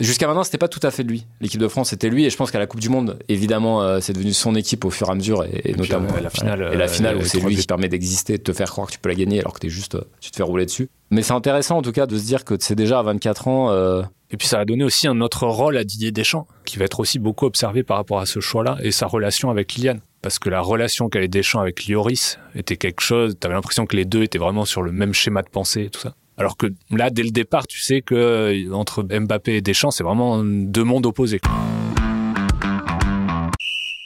Jusqu'à 0.00 0.26
maintenant, 0.26 0.42
c'était 0.42 0.58
pas 0.58 0.68
tout 0.68 0.80
à 0.82 0.90
fait 0.90 1.04
lui. 1.04 1.26
L'équipe 1.40 1.60
de 1.60 1.68
France, 1.68 1.90
c'était 1.90 2.08
lui. 2.08 2.24
Et 2.24 2.30
je 2.30 2.36
pense 2.36 2.50
qu'à 2.50 2.58
la 2.58 2.66
Coupe 2.66 2.80
du 2.80 2.88
Monde, 2.88 3.18
évidemment, 3.28 3.82
euh, 3.82 4.00
c'est 4.00 4.12
devenu 4.12 4.32
son 4.32 4.56
équipe 4.56 4.84
au 4.84 4.90
fur 4.90 5.08
et 5.08 5.12
à 5.12 5.14
mesure. 5.14 5.44
Et, 5.44 5.74
notamment 5.76 6.08
euh, 6.16 6.20
la 6.20 6.30
finale, 6.30 6.70
Et 6.72 6.76
la 6.76 6.88
finale 6.88 7.18
où 7.18 7.24
c'est 7.24 7.38
lui 7.40 7.54
qui 7.56 7.66
permet 7.66 7.88
d'exister, 7.88 8.38
de 8.38 8.42
te 8.42 8.52
faire 8.52 8.70
croire 8.70 8.88
que 8.88 8.92
tu 8.92 8.98
peux 8.98 9.08
la 9.08 9.14
gagner 9.14 9.38
alors 9.38 9.52
que 9.52 9.60
t'es 9.60 9.68
juste, 9.68 9.96
tu 10.20 10.32
te 10.32 10.36
fais 10.36 10.42
rouler 10.42 10.66
dessus. 10.66 10.88
Mais 11.10 11.22
c'est 11.22 11.34
intéressant 11.34 11.78
en 11.78 11.82
tout 11.82 11.92
cas 11.92 12.06
de 12.06 12.18
se 12.18 12.24
dire 12.24 12.44
que 12.44 12.54
c'est 12.58 12.74
déjà 12.74 12.98
à 12.98 13.02
24 13.02 13.48
ans. 13.48 14.02
Et 14.32 14.38
puis 14.38 14.48
ça 14.48 14.60
a 14.60 14.64
donné 14.64 14.82
aussi 14.82 15.06
un 15.06 15.20
autre 15.20 15.46
rôle 15.46 15.76
à 15.76 15.84
Didier 15.84 16.10
Deschamps, 16.10 16.46
qui 16.64 16.78
va 16.78 16.86
être 16.86 17.00
aussi 17.00 17.18
beaucoup 17.18 17.44
observé 17.44 17.82
par 17.82 17.98
rapport 17.98 18.18
à 18.18 18.26
ce 18.26 18.40
choix-là 18.40 18.78
et 18.82 18.90
sa 18.90 19.06
relation 19.06 19.50
avec 19.50 19.68
Kylian. 19.68 19.98
Parce 20.22 20.38
que 20.38 20.48
la 20.48 20.60
relation 20.60 21.08
qu'avait 21.08 21.28
Deschamps 21.28 21.60
avec 21.60 21.86
Lloris 21.86 22.38
était 22.54 22.76
quelque 22.76 23.02
chose, 23.02 23.36
t'avais 23.38 23.54
l'impression 23.54 23.84
que 23.86 23.94
les 23.94 24.06
deux 24.06 24.22
étaient 24.22 24.38
vraiment 24.38 24.64
sur 24.64 24.82
le 24.82 24.90
même 24.90 25.12
schéma 25.12 25.42
de 25.42 25.48
pensée 25.50 25.82
et 25.84 25.90
tout 25.90 26.00
ça. 26.00 26.14
Alors 26.38 26.56
que 26.56 26.68
là, 26.90 27.10
dès 27.10 27.22
le 27.22 27.30
départ, 27.30 27.66
tu 27.66 27.80
sais 27.80 28.00
que 28.00 28.14
euh, 28.14 28.72
entre 28.72 29.02
Mbappé 29.02 29.56
et 29.56 29.60
Deschamps, 29.60 29.90
c'est 29.90 30.04
vraiment 30.04 30.42
deux 30.42 30.84
mondes 30.84 31.04
opposés. 31.04 31.40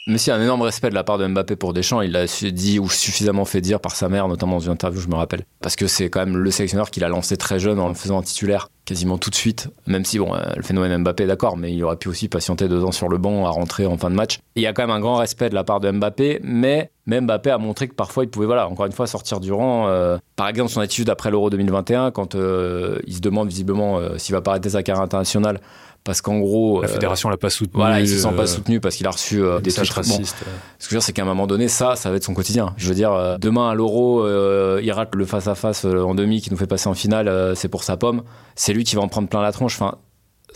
Mais 0.09 0.29
a 0.29 0.35
un 0.35 0.41
énorme 0.41 0.61
respect 0.61 0.89
de 0.89 0.95
la 0.95 1.03
part 1.03 1.17
de 1.17 1.27
Mbappé 1.27 1.57
pour 1.57 1.73
Deschamps, 1.73 1.99
il 1.99 2.13
l'a 2.13 2.25
dit 2.25 2.79
ou 2.79 2.89
suffisamment 2.89 3.43
fait 3.43 3.59
dire 3.59 3.81
par 3.81 3.93
sa 3.93 4.07
mère, 4.07 4.29
notamment 4.29 4.53
dans 4.53 4.61
une 4.61 4.71
interview, 4.71 5.01
je 5.01 5.09
me 5.09 5.15
rappelle. 5.15 5.43
Parce 5.59 5.75
que 5.75 5.85
c'est 5.87 6.09
quand 6.09 6.21
même 6.21 6.37
le 6.37 6.49
sélectionneur 6.49 6.91
qui 6.91 7.01
l'a 7.01 7.09
lancé 7.09 7.35
très 7.35 7.59
jeune 7.59 7.77
en 7.77 7.89
le 7.89 7.93
faisant 7.93 8.17
un 8.17 8.21
titulaire 8.21 8.69
quasiment 8.85 9.17
tout 9.17 9.29
de 9.29 9.35
suite. 9.35 9.67
Même 9.85 10.05
si, 10.05 10.17
euh, 10.17 10.23
le 10.55 10.63
phénomène 10.63 11.01
Mbappé, 11.01 11.27
d'accord, 11.27 11.57
mais 11.57 11.73
il 11.73 11.83
aurait 11.83 11.97
pu 11.97 12.07
aussi 12.07 12.29
patienter 12.29 12.69
deux 12.69 12.85
ans 12.85 12.93
sur 12.93 13.09
le 13.09 13.17
banc 13.17 13.45
à 13.45 13.49
rentrer 13.49 13.85
en 13.85 13.97
fin 13.97 14.09
de 14.09 14.15
match. 14.15 14.39
Il 14.55 14.63
y 14.63 14.65
a 14.65 14.71
quand 14.71 14.83
même 14.83 14.95
un 14.95 15.01
grand 15.01 15.17
respect 15.17 15.49
de 15.49 15.55
la 15.55 15.65
part 15.65 15.81
de 15.81 15.91
Mbappé, 15.91 16.39
mais 16.41 16.89
Mbappé 17.05 17.51
a 17.51 17.57
montré 17.57 17.89
que 17.89 17.93
parfois 17.93 18.23
il 18.23 18.29
pouvait, 18.29 18.45
voilà, 18.45 18.69
encore 18.69 18.85
une 18.85 18.93
fois, 18.93 19.07
sortir 19.07 19.41
du 19.41 19.51
rang. 19.51 19.89
euh, 19.89 20.17
par 20.37 20.47
exemple, 20.47 20.71
son 20.71 20.79
attitude 20.79 21.09
après 21.09 21.31
l'Euro 21.31 21.49
2021, 21.49 22.11
quand 22.11 22.35
euh, 22.35 22.99
il 23.05 23.15
se 23.15 23.19
demande 23.19 23.49
visiblement 23.49 23.99
s'il 24.17 24.33
va 24.33 24.41
pas 24.41 24.51
arrêter 24.51 24.69
sa 24.69 24.83
carrière 24.83 25.03
internationale. 25.03 25.59
Parce 26.07 26.21
qu'en 26.21 26.39
gros, 26.39 26.81
La 26.81 26.87
euh, 26.87 26.91
fédération 26.93 27.27
l'a 27.27 27.35
pas 27.35 27.49
soutenu. 27.49 27.81
voilà, 27.81 27.99
il 27.99 28.07
se 28.07 28.17
sent 28.17 28.29
euh, 28.31 28.31
pas 28.31 28.47
soutenu 28.47 28.79
parce 28.79 28.95
qu'il 28.95 29.05
a 29.07 29.11
reçu 29.11 29.43
euh, 29.43 29.59
des 29.59 29.73
trucs. 29.73 29.89
Bon, 29.89 29.95
racistes. 29.95 30.37
ce 30.79 30.85
que 30.85 30.89
je 30.91 30.95
veux 30.95 30.99
dire, 30.99 31.03
c'est 31.03 31.11
qu'à 31.11 31.23
un 31.23 31.25
moment 31.25 31.47
donné, 31.47 31.67
ça, 31.67 31.97
ça 31.97 32.09
va 32.09 32.15
être 32.15 32.23
son 32.23 32.33
quotidien. 32.33 32.73
Je 32.77 32.87
veux 32.87 32.95
dire, 32.95 33.11
euh, 33.11 33.37
demain 33.37 33.69
à 33.71 33.75
l'Euro, 33.75 34.23
euh, 34.23 34.79
il 34.81 34.89
rate 34.93 35.13
le 35.15 35.25
face-à-face 35.25 35.83
euh, 35.83 35.99
en 36.01 36.15
demi 36.15 36.39
qui 36.39 36.49
nous 36.49 36.55
fait 36.55 36.65
passer 36.65 36.87
en 36.87 36.93
finale, 36.93 37.27
euh, 37.27 37.55
c'est 37.55 37.67
pour 37.67 37.83
sa 37.83 37.97
pomme. 37.97 38.23
C'est 38.55 38.71
lui 38.71 38.85
qui 38.85 38.95
va 38.95 39.01
en 39.01 39.09
prendre 39.09 39.27
plein 39.27 39.41
la 39.41 39.51
tronche. 39.51 39.75
Enfin, 39.75 39.97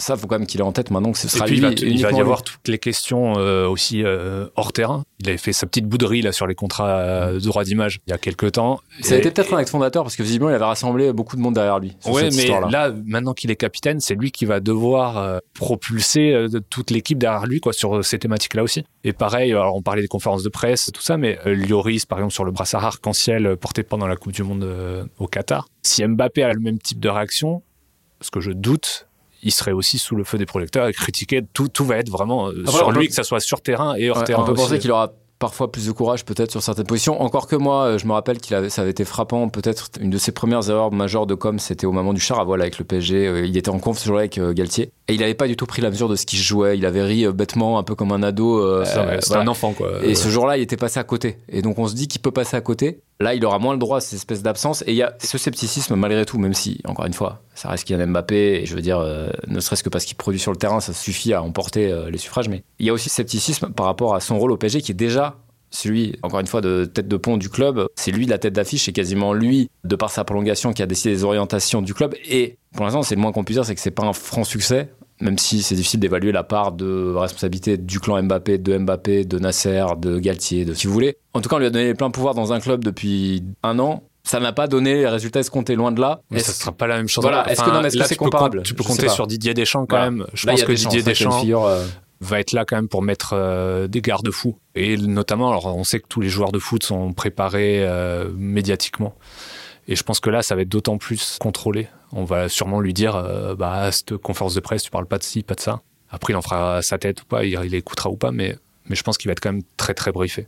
ça, 0.02 0.18
faut 0.18 0.28
quand 0.28 0.38
même 0.40 0.48
qu'il 0.48 0.60
ait 0.60 0.64
en 0.64 0.72
tête 0.72 0.92
maintenant 0.92 1.12
que 1.12 1.18
ce 1.18 1.28
Et 1.28 1.30
sera 1.30 1.46
puis, 1.46 1.56
lui. 1.56 1.60
il 1.60 1.64
va, 1.66 1.72
il 1.72 1.80
va 1.80 1.88
uniquement 1.88 2.10
y 2.10 2.14
lui. 2.14 2.20
avoir 2.22 2.44
toutes 2.44 2.68
les 2.68 2.80
questions 2.80 3.34
euh, 3.38 3.68
aussi 3.68 4.04
euh, 4.04 4.48
hors 4.56 4.74
terrain. 4.74 5.04
Il 5.20 5.30
avait 5.30 5.38
fait 5.38 5.54
sa 5.54 5.68
petite 5.68 5.86
bouderie 5.88 6.22
là 6.22 6.32
sur 6.32 6.48
les 6.48 6.56
contrats 6.56 6.90
euh, 7.00 7.34
de 7.36 7.46
droit 7.46 7.64
d'image 7.64 8.00
il 8.08 8.12
y 8.12 8.14
a 8.14 8.18
quelques 8.18 8.54
temps. 8.54 8.80
Ça 9.02 9.14
a 9.14 9.18
Et- 9.18 9.20
été 9.20 9.32
peut-être 9.32 9.54
un 9.54 9.60
ex 9.60 9.70
fondateur 9.72 10.04
parce 10.04 10.16
que 10.16 10.24
visiblement, 10.24 10.50
il 10.52 10.56
avait 10.56 10.66
rassemblé 10.66 11.14
beaucoup 11.14 11.36
de 11.36 11.42
monde 11.42 11.54
derrière 11.56 11.80
lui. 11.80 11.96
cette 12.02 12.36
mais 12.36 12.48
là, 12.70 12.92
maintenant 13.06 13.34
qu'il 13.34 13.52
est 13.52 13.56
capitaine, 13.56 14.00
c'est 14.00 14.16
lui 14.16 14.32
qui 14.32 14.46
va 14.46 14.60
devoir 14.60 15.18
euh, 15.18 15.40
propulser 15.54 16.46
toute 16.70 16.92
l'équipe 16.92 17.18
derrière 17.18 17.46
lui 17.46 17.60
quoi 17.60 17.72
sur 17.74 18.04
ces 18.04 18.20
thématiques-là 18.20 18.64
aussi. 18.64 18.84
Et 19.04 19.14
pareil, 19.14 19.52
alors 19.52 19.76
on 19.76 19.82
parlait 19.82 20.02
des 20.02 20.08
conférences 20.08 20.44
de 20.44 20.50
presse, 20.50 20.92
tout 20.94 21.02
ça, 21.02 21.18
mais 21.18 21.40
Lloris, 21.46 22.06
par 22.06 22.18
exemple, 22.20 22.34
sur 22.34 22.44
le 22.46 22.52
brassard 22.52 22.84
arc-en-ciel 22.86 23.56
porté 23.58 23.84
pendant 23.84 24.08
la 24.08 24.16
Coupe 24.16 24.34
du 24.34 24.44
Monde 24.44 25.08
au 25.20 25.28
Qatar. 25.28 25.68
Si 25.84 26.06
Mbappé 26.06 26.44
a 26.44 26.54
le 26.54 26.60
même 26.60 26.80
type 26.80 27.00
de 27.00 27.10
réaction, 27.10 27.62
ce 28.22 28.30
que 28.32 28.40
je 28.40 28.52
doute, 28.52 29.08
il 29.44 29.52
serait 29.52 29.72
aussi 29.72 29.98
sous 29.98 30.16
le 30.16 30.24
feu 30.24 30.38
des 30.38 30.46
projecteurs 30.46 30.88
et 30.88 30.94
critiqué. 30.94 31.42
Tout, 31.54 31.68
tout 31.68 31.86
va 31.86 31.98
être 31.98 32.10
vraiment 32.10 32.48
euh, 32.50 32.64
Après, 32.66 32.78
sur 32.78 32.92
lui, 32.92 33.06
peut- 33.06 33.10
que 33.10 33.14
ça 33.16 33.24
soit 33.24 33.40
sur 33.40 33.62
terrain 33.62 33.96
et 33.96 34.10
hors 34.10 34.18
Ouais, 34.18 34.24
terrain. 34.24 34.44
on 34.44 34.46
peut 34.46 34.52
aussi. 34.54 34.62
penser 34.64 34.80
qu'il 34.80 34.92
aura 34.92 35.12
parfois 35.40 35.72
plus 35.72 35.88
de 35.88 35.92
courage 35.92 36.24
peut-être 36.24 36.52
sur 36.52 36.62
certaines 36.62 36.86
positions. 36.86 37.20
Encore 37.20 37.48
que 37.48 37.56
moi, 37.56 37.86
euh, 37.86 37.98
je 37.98 38.06
me 38.06 38.12
rappelle 38.14 38.38
qu'il 38.40 38.56
avait, 38.56 38.70
ça 38.70 38.84
avait 38.84 38.92
été 38.92 39.04
frappant. 39.06 39.50
Peut-être 39.50 39.90
une 40.00 40.12
de 40.12 40.20
ses 40.20 40.32
premières 40.32 40.70
erreurs 40.70 40.92
majeures 40.92 41.26
de 41.26 41.34
com, 41.34 41.58
c'était 41.58 41.88
au 41.88 41.92
moment 41.92 42.14
du 42.14 42.20
char 42.22 42.40
à 42.40 42.44
voile 42.44 42.62
avec 42.62 42.78
le 42.78 42.86
PSG. 42.86 43.26
Euh, 43.28 43.46
Il 43.48 43.58
était 43.58 43.70
en 43.72 43.80
conf 43.80 43.98
ce 43.98 44.06
jour-là 44.06 44.20
avec 44.22 44.40
Galtier 44.40 44.92
et 45.08 45.16
il 45.16 45.20
n'avait 45.20 45.34
pas 45.34 45.48
du 45.48 45.56
tout 45.56 45.66
pris 45.66 45.82
la 45.82 45.90
mesure 45.90 46.10
de 46.10 46.16
ce 46.16 46.28
qu'il 46.28 46.38
jouait. 46.38 46.78
Il 46.78 46.86
avait 46.86 47.02
ri 47.02 47.26
bêtement, 47.34 47.80
un 47.80 47.84
peu 47.84 47.96
comme 47.96 48.12
un 48.12 48.22
ado. 48.22 48.60
euh, 48.60 48.86
C'est 48.86 49.00
euh, 49.00 49.18
voilà. 49.30 49.42
un 49.42 49.48
enfant, 49.48 49.74
quoi. 49.74 49.90
Et 50.04 50.14
ce 50.14 50.30
jour-là, 50.30 50.58
il 50.58 50.62
était 50.62 50.78
passé 50.78 51.00
à 51.00 51.04
côté. 51.04 51.38
Et 51.50 51.64
donc 51.64 51.80
on 51.80 51.88
se 51.88 51.96
dit 51.96 52.08
qu'il 52.08 52.22
peut 52.22 52.30
passer 52.30 52.56
à 52.56 52.62
côté. 52.62 53.00
Là, 53.22 53.36
il 53.36 53.46
aura 53.46 53.60
moins 53.60 53.74
le 53.74 53.80
droit 53.80 53.98
à 53.98 54.02
cette 54.02 54.14
espèce 54.14 54.42
d'absence. 54.42 54.84
Et 54.88 54.92
il 54.92 54.96
y 54.96 55.04
a 55.04 55.16
ce 55.20 55.38
scepticisme 55.38 55.96
malgré 55.96 56.26
tout, 56.26 56.40
même 56.40 56.54
si, 56.54 56.82
encore 56.86 57.06
une 57.06 57.14
fois, 57.14 57.42
ça 57.54 57.70
reste 57.70 57.86
Kylian 57.86 58.08
Mbappé. 58.08 58.62
Et 58.62 58.66
je 58.66 58.76
veux 58.76 58.82
dire, 58.82 59.00
euh, 59.00 59.30
ne 59.48 59.60
serait-ce 59.60 59.84
que 59.84 59.90
parce 59.90 60.06
qu'il 60.06 60.18
produit 60.18 60.40
sur 60.40 60.52
le 60.52 60.58
terrain, 60.58 60.80
ça 60.80 60.94
suffit 60.94 61.34
à 61.34 61.44
emporter 61.44 61.92
euh, 61.92 62.10
les 62.10 62.18
suffrages. 62.18 62.50
Mais 62.50 62.64
il 62.80 62.86
y 62.86 62.90
a 62.90 62.94
aussi 62.94 63.10
ce 63.10 63.16
scepticisme 63.16 63.72
par 63.72 63.86
rapport 63.86 64.16
à 64.16 64.20
son 64.20 64.40
rôle 64.40 64.52
au 64.52 64.58
PSG 64.58 64.82
qui 64.82 64.92
est 64.92 64.96
déjà 64.96 65.38
celui, 65.70 66.18
encore 66.22 66.40
une 66.40 66.48
fois, 66.48 66.62
de 66.62 66.86
tête 66.86 67.08
de 67.08 67.18
pont 67.18 67.38
du 67.38 67.50
club. 67.50 67.88
C'est 67.96 68.12
lui 68.12 68.26
la 68.26 68.38
tête 68.38 68.54
d'affiche. 68.54 68.86
C'est 68.86 68.92
quasiment 68.92 69.34
lui, 69.34 69.70
de 69.84 69.96
par 69.96 70.10
sa 70.10 70.24
prolongation, 70.24 70.74
qui 70.74 70.82
a 70.82 70.86
décidé 70.86 71.16
des 71.16 71.24
orientations 71.24 71.82
du 71.82 71.94
club. 71.94 72.16
Et 72.26 72.58
pour 72.76 72.86
l'instant, 72.86 73.04
c'est 73.04 73.16
le 73.16 73.22
moins 73.22 73.32
qu'on 73.32 73.44
puisse 73.44 73.58
dire, 73.58 73.66
c'est 73.66 73.76
que 73.76 73.82
c'est 73.82 73.92
pas 73.92 74.04
un 74.04 74.14
franc 74.14 74.44
succès 74.44 74.92
même 75.22 75.38
si 75.38 75.62
c'est 75.62 75.76
difficile 75.76 76.00
d'évaluer 76.00 76.32
la 76.32 76.44
part 76.44 76.72
de 76.72 77.14
responsabilité 77.16 77.78
du 77.78 78.00
clan 78.00 78.22
Mbappé, 78.22 78.58
de 78.58 78.78
Mbappé, 78.78 79.26
de 79.26 79.40
Nasser, 79.40 79.86
de 79.98 80.20
Galtier, 80.20 80.66
de 80.66 80.74
si 80.74 80.88
vous 80.88 80.94
voulez. 80.94 81.18
En 81.34 81.42
tout 81.42 81.50
cas, 81.50 81.56
on 81.56 81.60
lui 81.60 81.68
a 81.68 81.70
donné 81.70 81.86
les 81.86 81.94
pleins 81.94 82.12
pouvoirs 82.12 82.34
dans 82.34 82.52
un 82.54 82.60
club 82.60 82.84
depuis 82.84 83.44
un 83.64 83.80
an. 83.80 84.04
Ça 84.24 84.40
n'a 84.40 84.54
pas 84.54 84.68
donné 84.68 84.94
les 84.96 85.08
résultats 85.08 85.40
escomptés, 85.40 85.76
loin 85.76 85.92
de 85.92 86.00
là. 86.02 86.22
Mais 86.30 86.40
ça 86.40 86.52
sera 86.52 86.72
pas 86.72 86.86
la 86.88 86.98
même 86.98 87.08
chose. 87.08 87.24
Voilà, 87.24 87.50
est-ce 87.52 87.62
que- 87.64 87.70
non, 87.72 87.82
que 87.82 87.90
c'est 87.90 88.16
comparable 88.16 88.58
com- 88.58 88.64
Tu 88.64 88.74
peux 88.76 88.84
compter 88.84 89.10
sur 89.10 89.26
Didier 89.26 89.54
Deschamps 89.54 89.86
quand 89.88 89.96
Voilà. 89.96 90.12
même. 90.12 90.26
Je 90.34 90.46
Là, 90.46 90.54
pense 90.54 90.64
que 90.64 90.72
Didier 90.74 91.02
Deschamps 91.02 91.40
figure, 91.40 91.66
euh, 91.66 91.84
va 92.20 92.40
être 92.40 92.52
là 92.52 92.64
quand 92.66 92.76
même 92.76 92.88
pour 92.88 93.02
mettre 93.02 93.32
euh, 93.34 93.88
des 93.88 94.02
garde-fous. 94.02 94.58
Et 94.76 94.96
notamment, 94.96 95.50
alors 95.50 95.76
on 95.76 95.84
sait 95.84 96.00
que 96.00 96.08
tous 96.08 96.22
les 96.22 96.30
joueurs 96.30 96.52
de 96.52 96.60
foot 96.60 96.84
sont 96.84 97.14
préparés 97.14 97.80
euh, 97.84 98.30
médiatiquement. 98.38 99.16
Et 99.88 99.96
je 99.96 100.04
pense 100.04 100.20
que 100.20 100.30
là, 100.30 100.42
ça 100.42 100.56
va 100.56 100.62
être 100.62 100.70
d'autant 100.70 100.98
plus 100.98 101.38
contrôlé. 101.40 101.88
On 102.12 102.24
va 102.24 102.50
sûrement 102.50 102.80
lui 102.80 102.94
dire, 102.94 103.16
euh, 103.16 103.56
bah, 103.56 103.74
à 103.74 103.92
cette 103.92 104.18
conférence 104.18 104.56
de 104.56 104.60
presse, 104.60 104.84
tu 104.84 104.92
parles 104.92 105.08
pas 105.08 105.18
de 105.18 105.24
ci, 105.24 105.44
pas 105.44 105.56
de 105.56 105.62
ça. 105.62 105.82
Après, 106.10 106.34
il 106.34 106.36
en 106.36 106.42
fera 106.42 106.82
sa 106.82 106.98
tête 106.98 107.22
ou 107.22 107.26
pas, 107.26 107.46
il, 107.46 107.60
il 107.64 107.74
écoutera 107.74 108.10
ou 108.10 108.18
pas, 108.18 108.32
mais, 108.32 108.58
mais 108.88 108.96
je 108.96 109.04
pense 109.04 109.18
qu'il 109.18 109.30
va 109.30 109.32
être 109.34 109.40
quand 109.40 109.54
même 109.54 109.64
très, 109.78 109.94
très 109.94 110.12
briefé. 110.12 110.48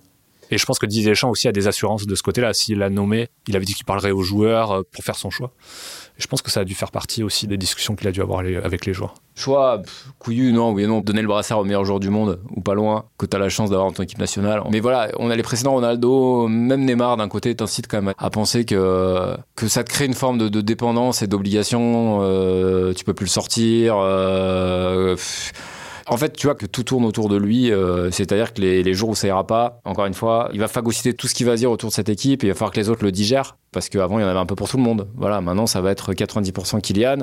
Et 0.52 0.58
je 0.58 0.66
pense 0.66 0.80
que 0.80 0.86
Didier 0.86 1.10
Deschamps 1.10 1.30
aussi 1.30 1.48
a 1.48 1.52
des 1.52 1.68
assurances 1.68 2.06
de 2.06 2.16
ce 2.16 2.22
côté-là. 2.24 2.54
S'il 2.54 2.78
l'a 2.78 2.90
nommé, 2.90 3.28
il 3.48 3.56
avait 3.56 3.66
dit 3.66 3.74
qu'il 3.74 3.86
parlerait 3.86 4.12
aux 4.12 4.22
joueurs 4.22 4.72
euh, 4.72 4.82
pour 4.92 5.04
faire 5.04 5.16
son 5.16 5.30
choix. 5.30 5.52
Et 6.18 6.22
je 6.22 6.28
pense 6.28 6.42
que 6.44 6.52
ça 6.52 6.60
a 6.60 6.64
dû 6.64 6.76
faire 6.76 6.92
partie 6.92 7.24
aussi 7.24 7.48
des 7.48 7.58
discussions 7.58 7.96
qu'il 7.96 8.08
a 8.08 8.12
dû 8.12 8.22
avoir 8.22 8.40
avec 8.40 8.86
les 8.86 8.94
joueurs. 8.94 9.16
Choix 9.36 9.82
couillu, 10.20 10.54
non, 10.54 10.72
oui 10.72 10.86
non. 10.86 11.02
Donner 11.02 11.22
le 11.24 11.28
brassard 11.28 11.60
au 11.60 11.64
meilleur 11.64 11.86
joueur 11.86 12.00
du 12.00 12.12
monde, 12.12 12.40
ou 12.56 12.62
pas 12.62 12.76
loin, 12.76 13.06
que 13.18 13.26
tu 13.26 13.36
as 13.36 13.40
la 13.40 13.50
chance 13.50 13.72
d'avoir 13.72 13.88
dans 13.88 13.94
ton 13.94 14.04
équipe 14.04 14.20
nationale. 14.20 14.62
Mais 14.70 14.80
voilà, 14.80 15.10
on 15.18 15.32
a 15.32 15.36
les 15.36 15.42
précédents 15.42 15.72
Ronaldo, 15.72 16.48
même 16.48 16.86
Neymar 16.86 17.18
d'un 17.18 17.28
côté 17.30 17.56
t'incite 17.56 17.88
quand 17.88 18.02
même 18.02 18.14
à 18.18 18.30
penser 18.30 18.64
que, 18.64 19.36
que 19.56 19.68
ça 19.68 19.84
te 19.84 19.90
crée 19.90 20.06
une 20.06 20.14
forme 20.14 20.38
de, 20.38 20.62
dépendance 20.62 21.24
et 21.24 21.28
d'obligation. 21.28 22.20
euh, 22.22 22.94
tu 22.94 23.04
peux 23.06 23.16
plus 23.16 23.26
le 23.26 23.32
sortir. 23.32 23.96
euh. 23.98 25.16
En 26.08 26.18
fait, 26.18 26.34
tu 26.34 26.48
vois 26.48 26.56
que 26.56 26.66
tout 26.66 26.84
tourne 26.84 27.06
autour 27.06 27.30
de 27.30 27.38
lui, 27.38 27.72
euh, 27.72 28.12
c'est-à-dire 28.12 28.54
que 28.54 28.62
les, 28.62 28.84
les 28.84 28.94
jours 28.94 29.10
où 29.10 29.16
ça 29.16 29.28
ira 29.28 29.46
pas, 29.48 29.82
encore 29.86 30.06
une 30.06 30.14
fois, 30.14 30.50
il 30.54 30.60
va 30.60 30.68
phagocyter 30.68 31.14
tout 31.14 31.28
ce 31.28 31.34
qu'il 31.34 31.46
va 31.46 31.56
dire 31.56 31.72
autour 31.72 31.90
de 31.90 31.94
cette 31.94 32.10
équipe, 32.10 32.44
et 32.44 32.48
il 32.48 32.50
va 32.50 32.56
falloir 32.56 32.72
que 32.72 32.80
les 32.80 32.90
autres 32.90 33.04
le 33.04 33.12
digèrent, 33.12 33.58
parce 33.72 33.90
qu'avant 33.90 34.20
il 34.20 34.22
y 34.22 34.26
en 34.26 34.28
avait 34.28 34.40
un 34.40 34.46
peu 34.46 34.56
pour 34.56 34.70
tout 34.70 34.78
le 34.78 34.84
monde. 34.84 35.08
Voilà, 35.16 35.42
maintenant 35.42 35.68
ça 35.68 35.82
va 35.82 35.92
être 35.92 36.14
90% 36.14 36.82
Kylian, 36.82 37.20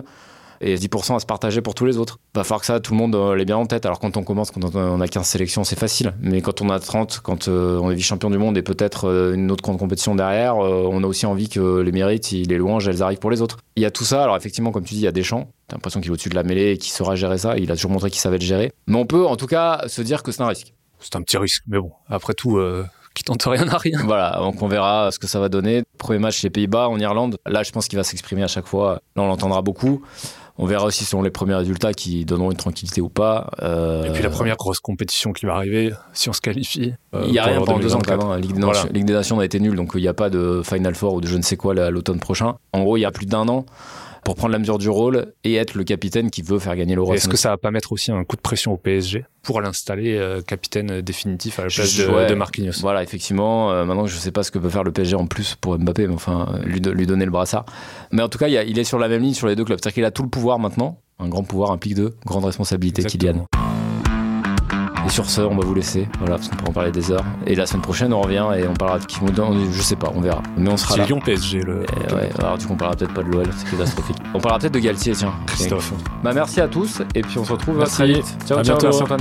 et 0.61 0.77
10% 0.77 1.17
à 1.17 1.21
se 1.21 1.27
partager 1.27 1.61
pour 1.61 1.75
tous 1.75 1.87
les 1.87 1.97
autres. 1.97 2.19
Va 2.35 2.45
falloir 2.45 2.61
que 2.61 2.67
ça, 2.67 2.81
tout 2.81 2.93
le 2.93 2.99
monde 2.99 3.15
euh, 3.15 3.35
l'ait 3.35 3.45
bien 3.45 3.57
en 3.57 3.67
tête. 3.67 3.87
Alors 3.87 3.99
quand 3.99 4.17
on 4.17 4.23
commence, 4.23 4.51
quand 4.51 4.75
on 4.75 5.01
a 5.01 5.09
15 5.09 5.27
sélections, 5.27 5.65
c'est 5.65 5.79
facile. 5.79 6.15
Mais 6.21 6.43
quand 6.43 6.61
on 6.61 6.71
a 6.71 6.79
30, 6.79 7.21
quand 7.23 7.49
euh, 7.49 7.79
on 7.79 7.91
est 7.91 7.95
vice-champion 7.95 8.31
du 8.31 8.39
monde 8.39 8.57
et 8.59 8.63
peut-être 8.63 9.09
euh, 9.09 9.35
une 9.35 9.51
autre 9.51 9.63
grande 9.63 9.79
compétition 9.79 10.15
derrière, 10.15 10.57
on 10.57 11.03
a 11.03 11.07
aussi 11.07 11.27
envie 11.27 11.49
que 11.49 11.81
les 11.81 11.93
mérites, 11.93 12.31
les 12.31 12.57
louanges, 12.57 12.89
elles 12.89 13.03
arrivent 13.03 13.19
pour 13.19 13.31
les 13.31 13.43
autres. 13.43 13.59
Il 13.77 13.83
y 13.83 13.87
a 13.87 13.91
tout 13.91 14.05
ça. 14.05 14.23
Alors 14.23 14.37
effectivement, 14.37 14.71
comme 14.71 14.85
tu 14.85 14.95
dis, 14.95 15.01
il 15.01 15.05
y 15.05 15.09
a 15.09 15.13
des 15.13 15.23
champs. 15.23 15.51
T'as 15.69 15.77
l'impression 15.77 16.01
qu'il 16.01 16.11
est 16.11 16.13
au-dessus 16.13 16.29
de 16.29 16.35
la 16.35 16.43
mêlée 16.43 16.73
et 16.73 16.79
qu'il 16.79 16.93
saura 16.93 17.15
gérer 17.15 17.39
ça. 17.39 17.57
Il 17.57 17.71
a 17.71 17.77
toujours 17.77 17.91
montré 17.91 18.11
qu'il 18.11 18.21
savait 18.21 18.39
le 18.39 18.45
gérer. 18.45 18.73
Mais 18.87 18.97
on 18.97 19.07
peut 19.07 19.27
en 19.27 19.37
tout 19.37 19.47
cas 19.47 19.83
se 19.87 20.03
dire 20.03 20.23
que 20.23 20.33
c'est 20.33 20.43
un 20.43 20.49
risque. 20.49 20.75
C'est 21.01 21.17
un 21.17 21.23
petit 21.23 21.39
risque. 21.39 21.63
Mais 21.67 21.79
bon, 21.79 21.93
après 22.09 22.35
tout, 22.35 22.61
qui 23.15 23.25
tente 23.25 23.43
rien 23.45 23.69
à 23.69 23.79
rien. 23.79 24.01
Voilà, 24.05 24.37
donc 24.39 24.61
on 24.63 24.69
verra 24.69 25.11
ce 25.11 25.19
que 25.19 25.27
ça 25.27 25.41
va 25.41 25.49
donner. 25.49 25.83
Premier 25.99 26.19
match 26.19 26.43
les 26.43 26.51
Pays-Bas 26.51 26.89
en 26.89 26.99
Irlande. 26.99 27.39
Là, 27.47 27.63
je 27.63 27.73
pense 27.73 27.89
qu'il 27.89 27.97
va 27.97 28.05
s'exprimer 28.05 28.43
à 28.43 28.49
chaque 28.49 28.67
fois. 28.67 29.01
Là, 29.17 29.23
on 29.23 29.27
l'entendra 29.27 29.63
beaucoup. 29.63 30.03
On 30.63 30.67
verra 30.67 30.85
aussi 30.85 31.07
selon 31.07 31.23
les 31.23 31.31
premiers 31.31 31.55
résultats 31.55 31.95
qui 31.95 32.27
donneront 32.27 32.51
une 32.51 32.57
tranquillité 32.59 33.01
ou 33.01 33.09
pas. 33.09 33.51
Euh, 33.63 34.05
Et 34.05 34.11
puis 34.13 34.23
la 34.23 34.29
première 34.29 34.57
grosse 34.57 34.79
compétition 34.79 35.33
qui 35.33 35.47
va 35.47 35.55
arriver, 35.55 35.91
si 36.13 36.29
on 36.29 36.35
se 36.35 36.43
qualifie. 36.43 36.93
Euh, 37.15 37.23
il 37.25 37.33
n'y 37.33 37.39
a 37.39 37.45
rien 37.45 37.63
pendant 37.63 37.79
deux 37.79 37.95
ans 37.95 38.01
quand 38.07 38.19
même. 38.19 38.27
Hein. 38.27 38.39
Ligue, 38.39 38.57
des 38.57 38.93
Ligue 38.93 39.07
des 39.07 39.15
Nations 39.15 39.41
a 39.41 39.45
été 39.47 39.59
nulle, 39.59 39.75
donc 39.75 39.93
il 39.95 40.03
n'y 40.03 40.09
a 40.09 40.13
pas 40.13 40.29
de 40.29 40.61
Final 40.63 40.95
Four 40.95 41.15
ou 41.15 41.21
de 41.23 41.27
je 41.27 41.39
ne 41.39 41.43
sais 41.43 41.57
quoi 41.57 41.73
l'automne 41.91 42.21
prochain. 42.21 42.57
En 42.75 42.83
gros, 42.83 42.99
il 42.99 43.01
y 43.01 43.07
a 43.07 43.11
plus 43.11 43.25
d'un 43.25 43.49
an 43.49 43.65
pour 44.25 44.35
prendre 44.35 44.53
la 44.53 44.59
mesure 44.59 44.79
du 44.79 44.89
rôle 44.89 45.33
et 45.45 45.55
être 45.55 45.75
le 45.75 45.85
capitaine 45.85 46.31
qui 46.31 46.43
veut 46.43 46.59
faire 46.59 46.77
gagner 46.77 46.95
l'Euro. 46.95 47.15
Est-ce 47.15 47.29
que 47.29 47.37
ça 47.37 47.51
va 47.51 47.57
pas 47.57 47.71
mettre 47.71 47.93
aussi 47.93 48.13
un 48.13 48.25
coup 48.25 48.37
de 48.37 48.41
pression 48.41 48.73
au 48.73 48.77
PSG 48.77 49.25
pour 49.43 49.61
l'installer 49.61 50.17
euh, 50.17 50.43
capitaine 50.43 51.01
définitif 51.01 51.59
à 51.59 51.65
la 51.65 51.69
place 51.69 51.97
de, 51.97 52.35
Marquinhos? 52.35 52.81
Voilà, 52.81 53.03
effectivement. 53.03 53.73
Euh, 53.73 53.85
maintenant, 53.85 54.07
je 54.07 54.17
sais 54.17 54.33
pas 54.33 54.43
ce 54.43 54.51
que 54.51 54.59
peut 54.59 54.69
faire 54.69 54.85
le 54.85 54.93
PSG 54.93 55.17
en 55.17 55.27
plus 55.27 55.55
pour 55.55 55.79
Mbappé, 55.79 56.07
mais 56.07 56.15
enfin, 56.15 56.49
euh, 56.55 56.65
lui, 56.65 56.81
lui 56.81 57.07
donner 57.07 57.25
le 57.25 57.31
brassard. 57.31 57.65
Mais 58.13 58.23
en 58.23 58.29
tout 58.29 58.39
cas, 58.39 58.49
il, 58.49 58.79
est 58.79 58.85
sur 58.85 58.99
la 58.99 59.09
même 59.09 59.23
ligne 59.23 59.35
sur 59.35 59.47
les 59.47 59.57
deux 59.57 59.65
clubs. 59.65 59.79
C'est-à-dire 59.81 59.95
qu'il 59.95 60.05
a 60.05 60.11
tout 60.11 60.23
le 60.23 60.31
pouvoir 60.31 60.59
maintenant. 60.59 61.01
Un 61.19 61.29
grand 61.29 61.43
pouvoir 61.43 61.71
implique 61.71 61.95
de 61.95 62.15
grandes 62.25 62.47
responsabilités, 62.47 63.05
Kylian. 63.05 63.47
Et 65.07 65.11
sur 65.11 65.29
ce, 65.29 65.41
on 65.41 65.57
va 65.57 65.65
vous 65.65 65.75
laisser, 65.75 66.09
voilà, 66.19 66.37
parce 66.37 66.49
qu'on 66.49 66.57
peut 66.57 66.69
en 66.69 66.73
parler 66.73 66.91
des 66.91 67.11
heures. 67.11 67.25
Et 67.47 67.55
la 67.55 67.67
semaine 67.67 67.83
prochaine, 67.83 68.13
on 68.13 68.21
revient 68.21 68.47
et 68.57 68.67
on 68.67 68.75
parlera 68.75 68.99
de 68.99 69.07
qui 69.07 69.19
Je 69.73 69.83
sais 69.83 69.97
pas, 69.97 70.13
on 70.15 70.21
verra. 70.21 70.43
Mais 70.57 70.71
on 70.71 70.77
sera 70.77 70.97
là. 70.97 71.07
Lyon 71.07 71.21
PSG, 71.21 71.63
le. 71.63 71.81
ouais, 72.15 72.31
alors 72.39 72.59
du 72.59 72.67
coup, 72.67 72.73
on 72.73 72.77
parlera 72.77 72.97
peut-être 72.97 73.15
pas 73.15 73.23
de 73.23 73.31
l'OL, 73.31 73.47
c'est 73.57 73.71
catastrophique. 73.71 74.17
on 74.35 74.41
parlera 74.41 74.59
peut-être 74.59 74.75
de 74.75 74.79
Galtier, 74.79 75.13
tiens. 75.13 75.33
Christophe. 75.47 75.93
Bah, 76.23 76.33
merci 76.35 76.61
à 76.61 76.69
tous, 76.69 77.03
et 77.15 77.23
puis 77.23 77.39
on 77.39 77.45
se 77.45 77.53
retrouve 77.53 77.83
très 77.85 78.07
vite. 78.07 78.37
Ciao, 78.47 78.63
ciao, 78.63 78.79
merci 78.83 79.03
Antoine. 79.03 79.21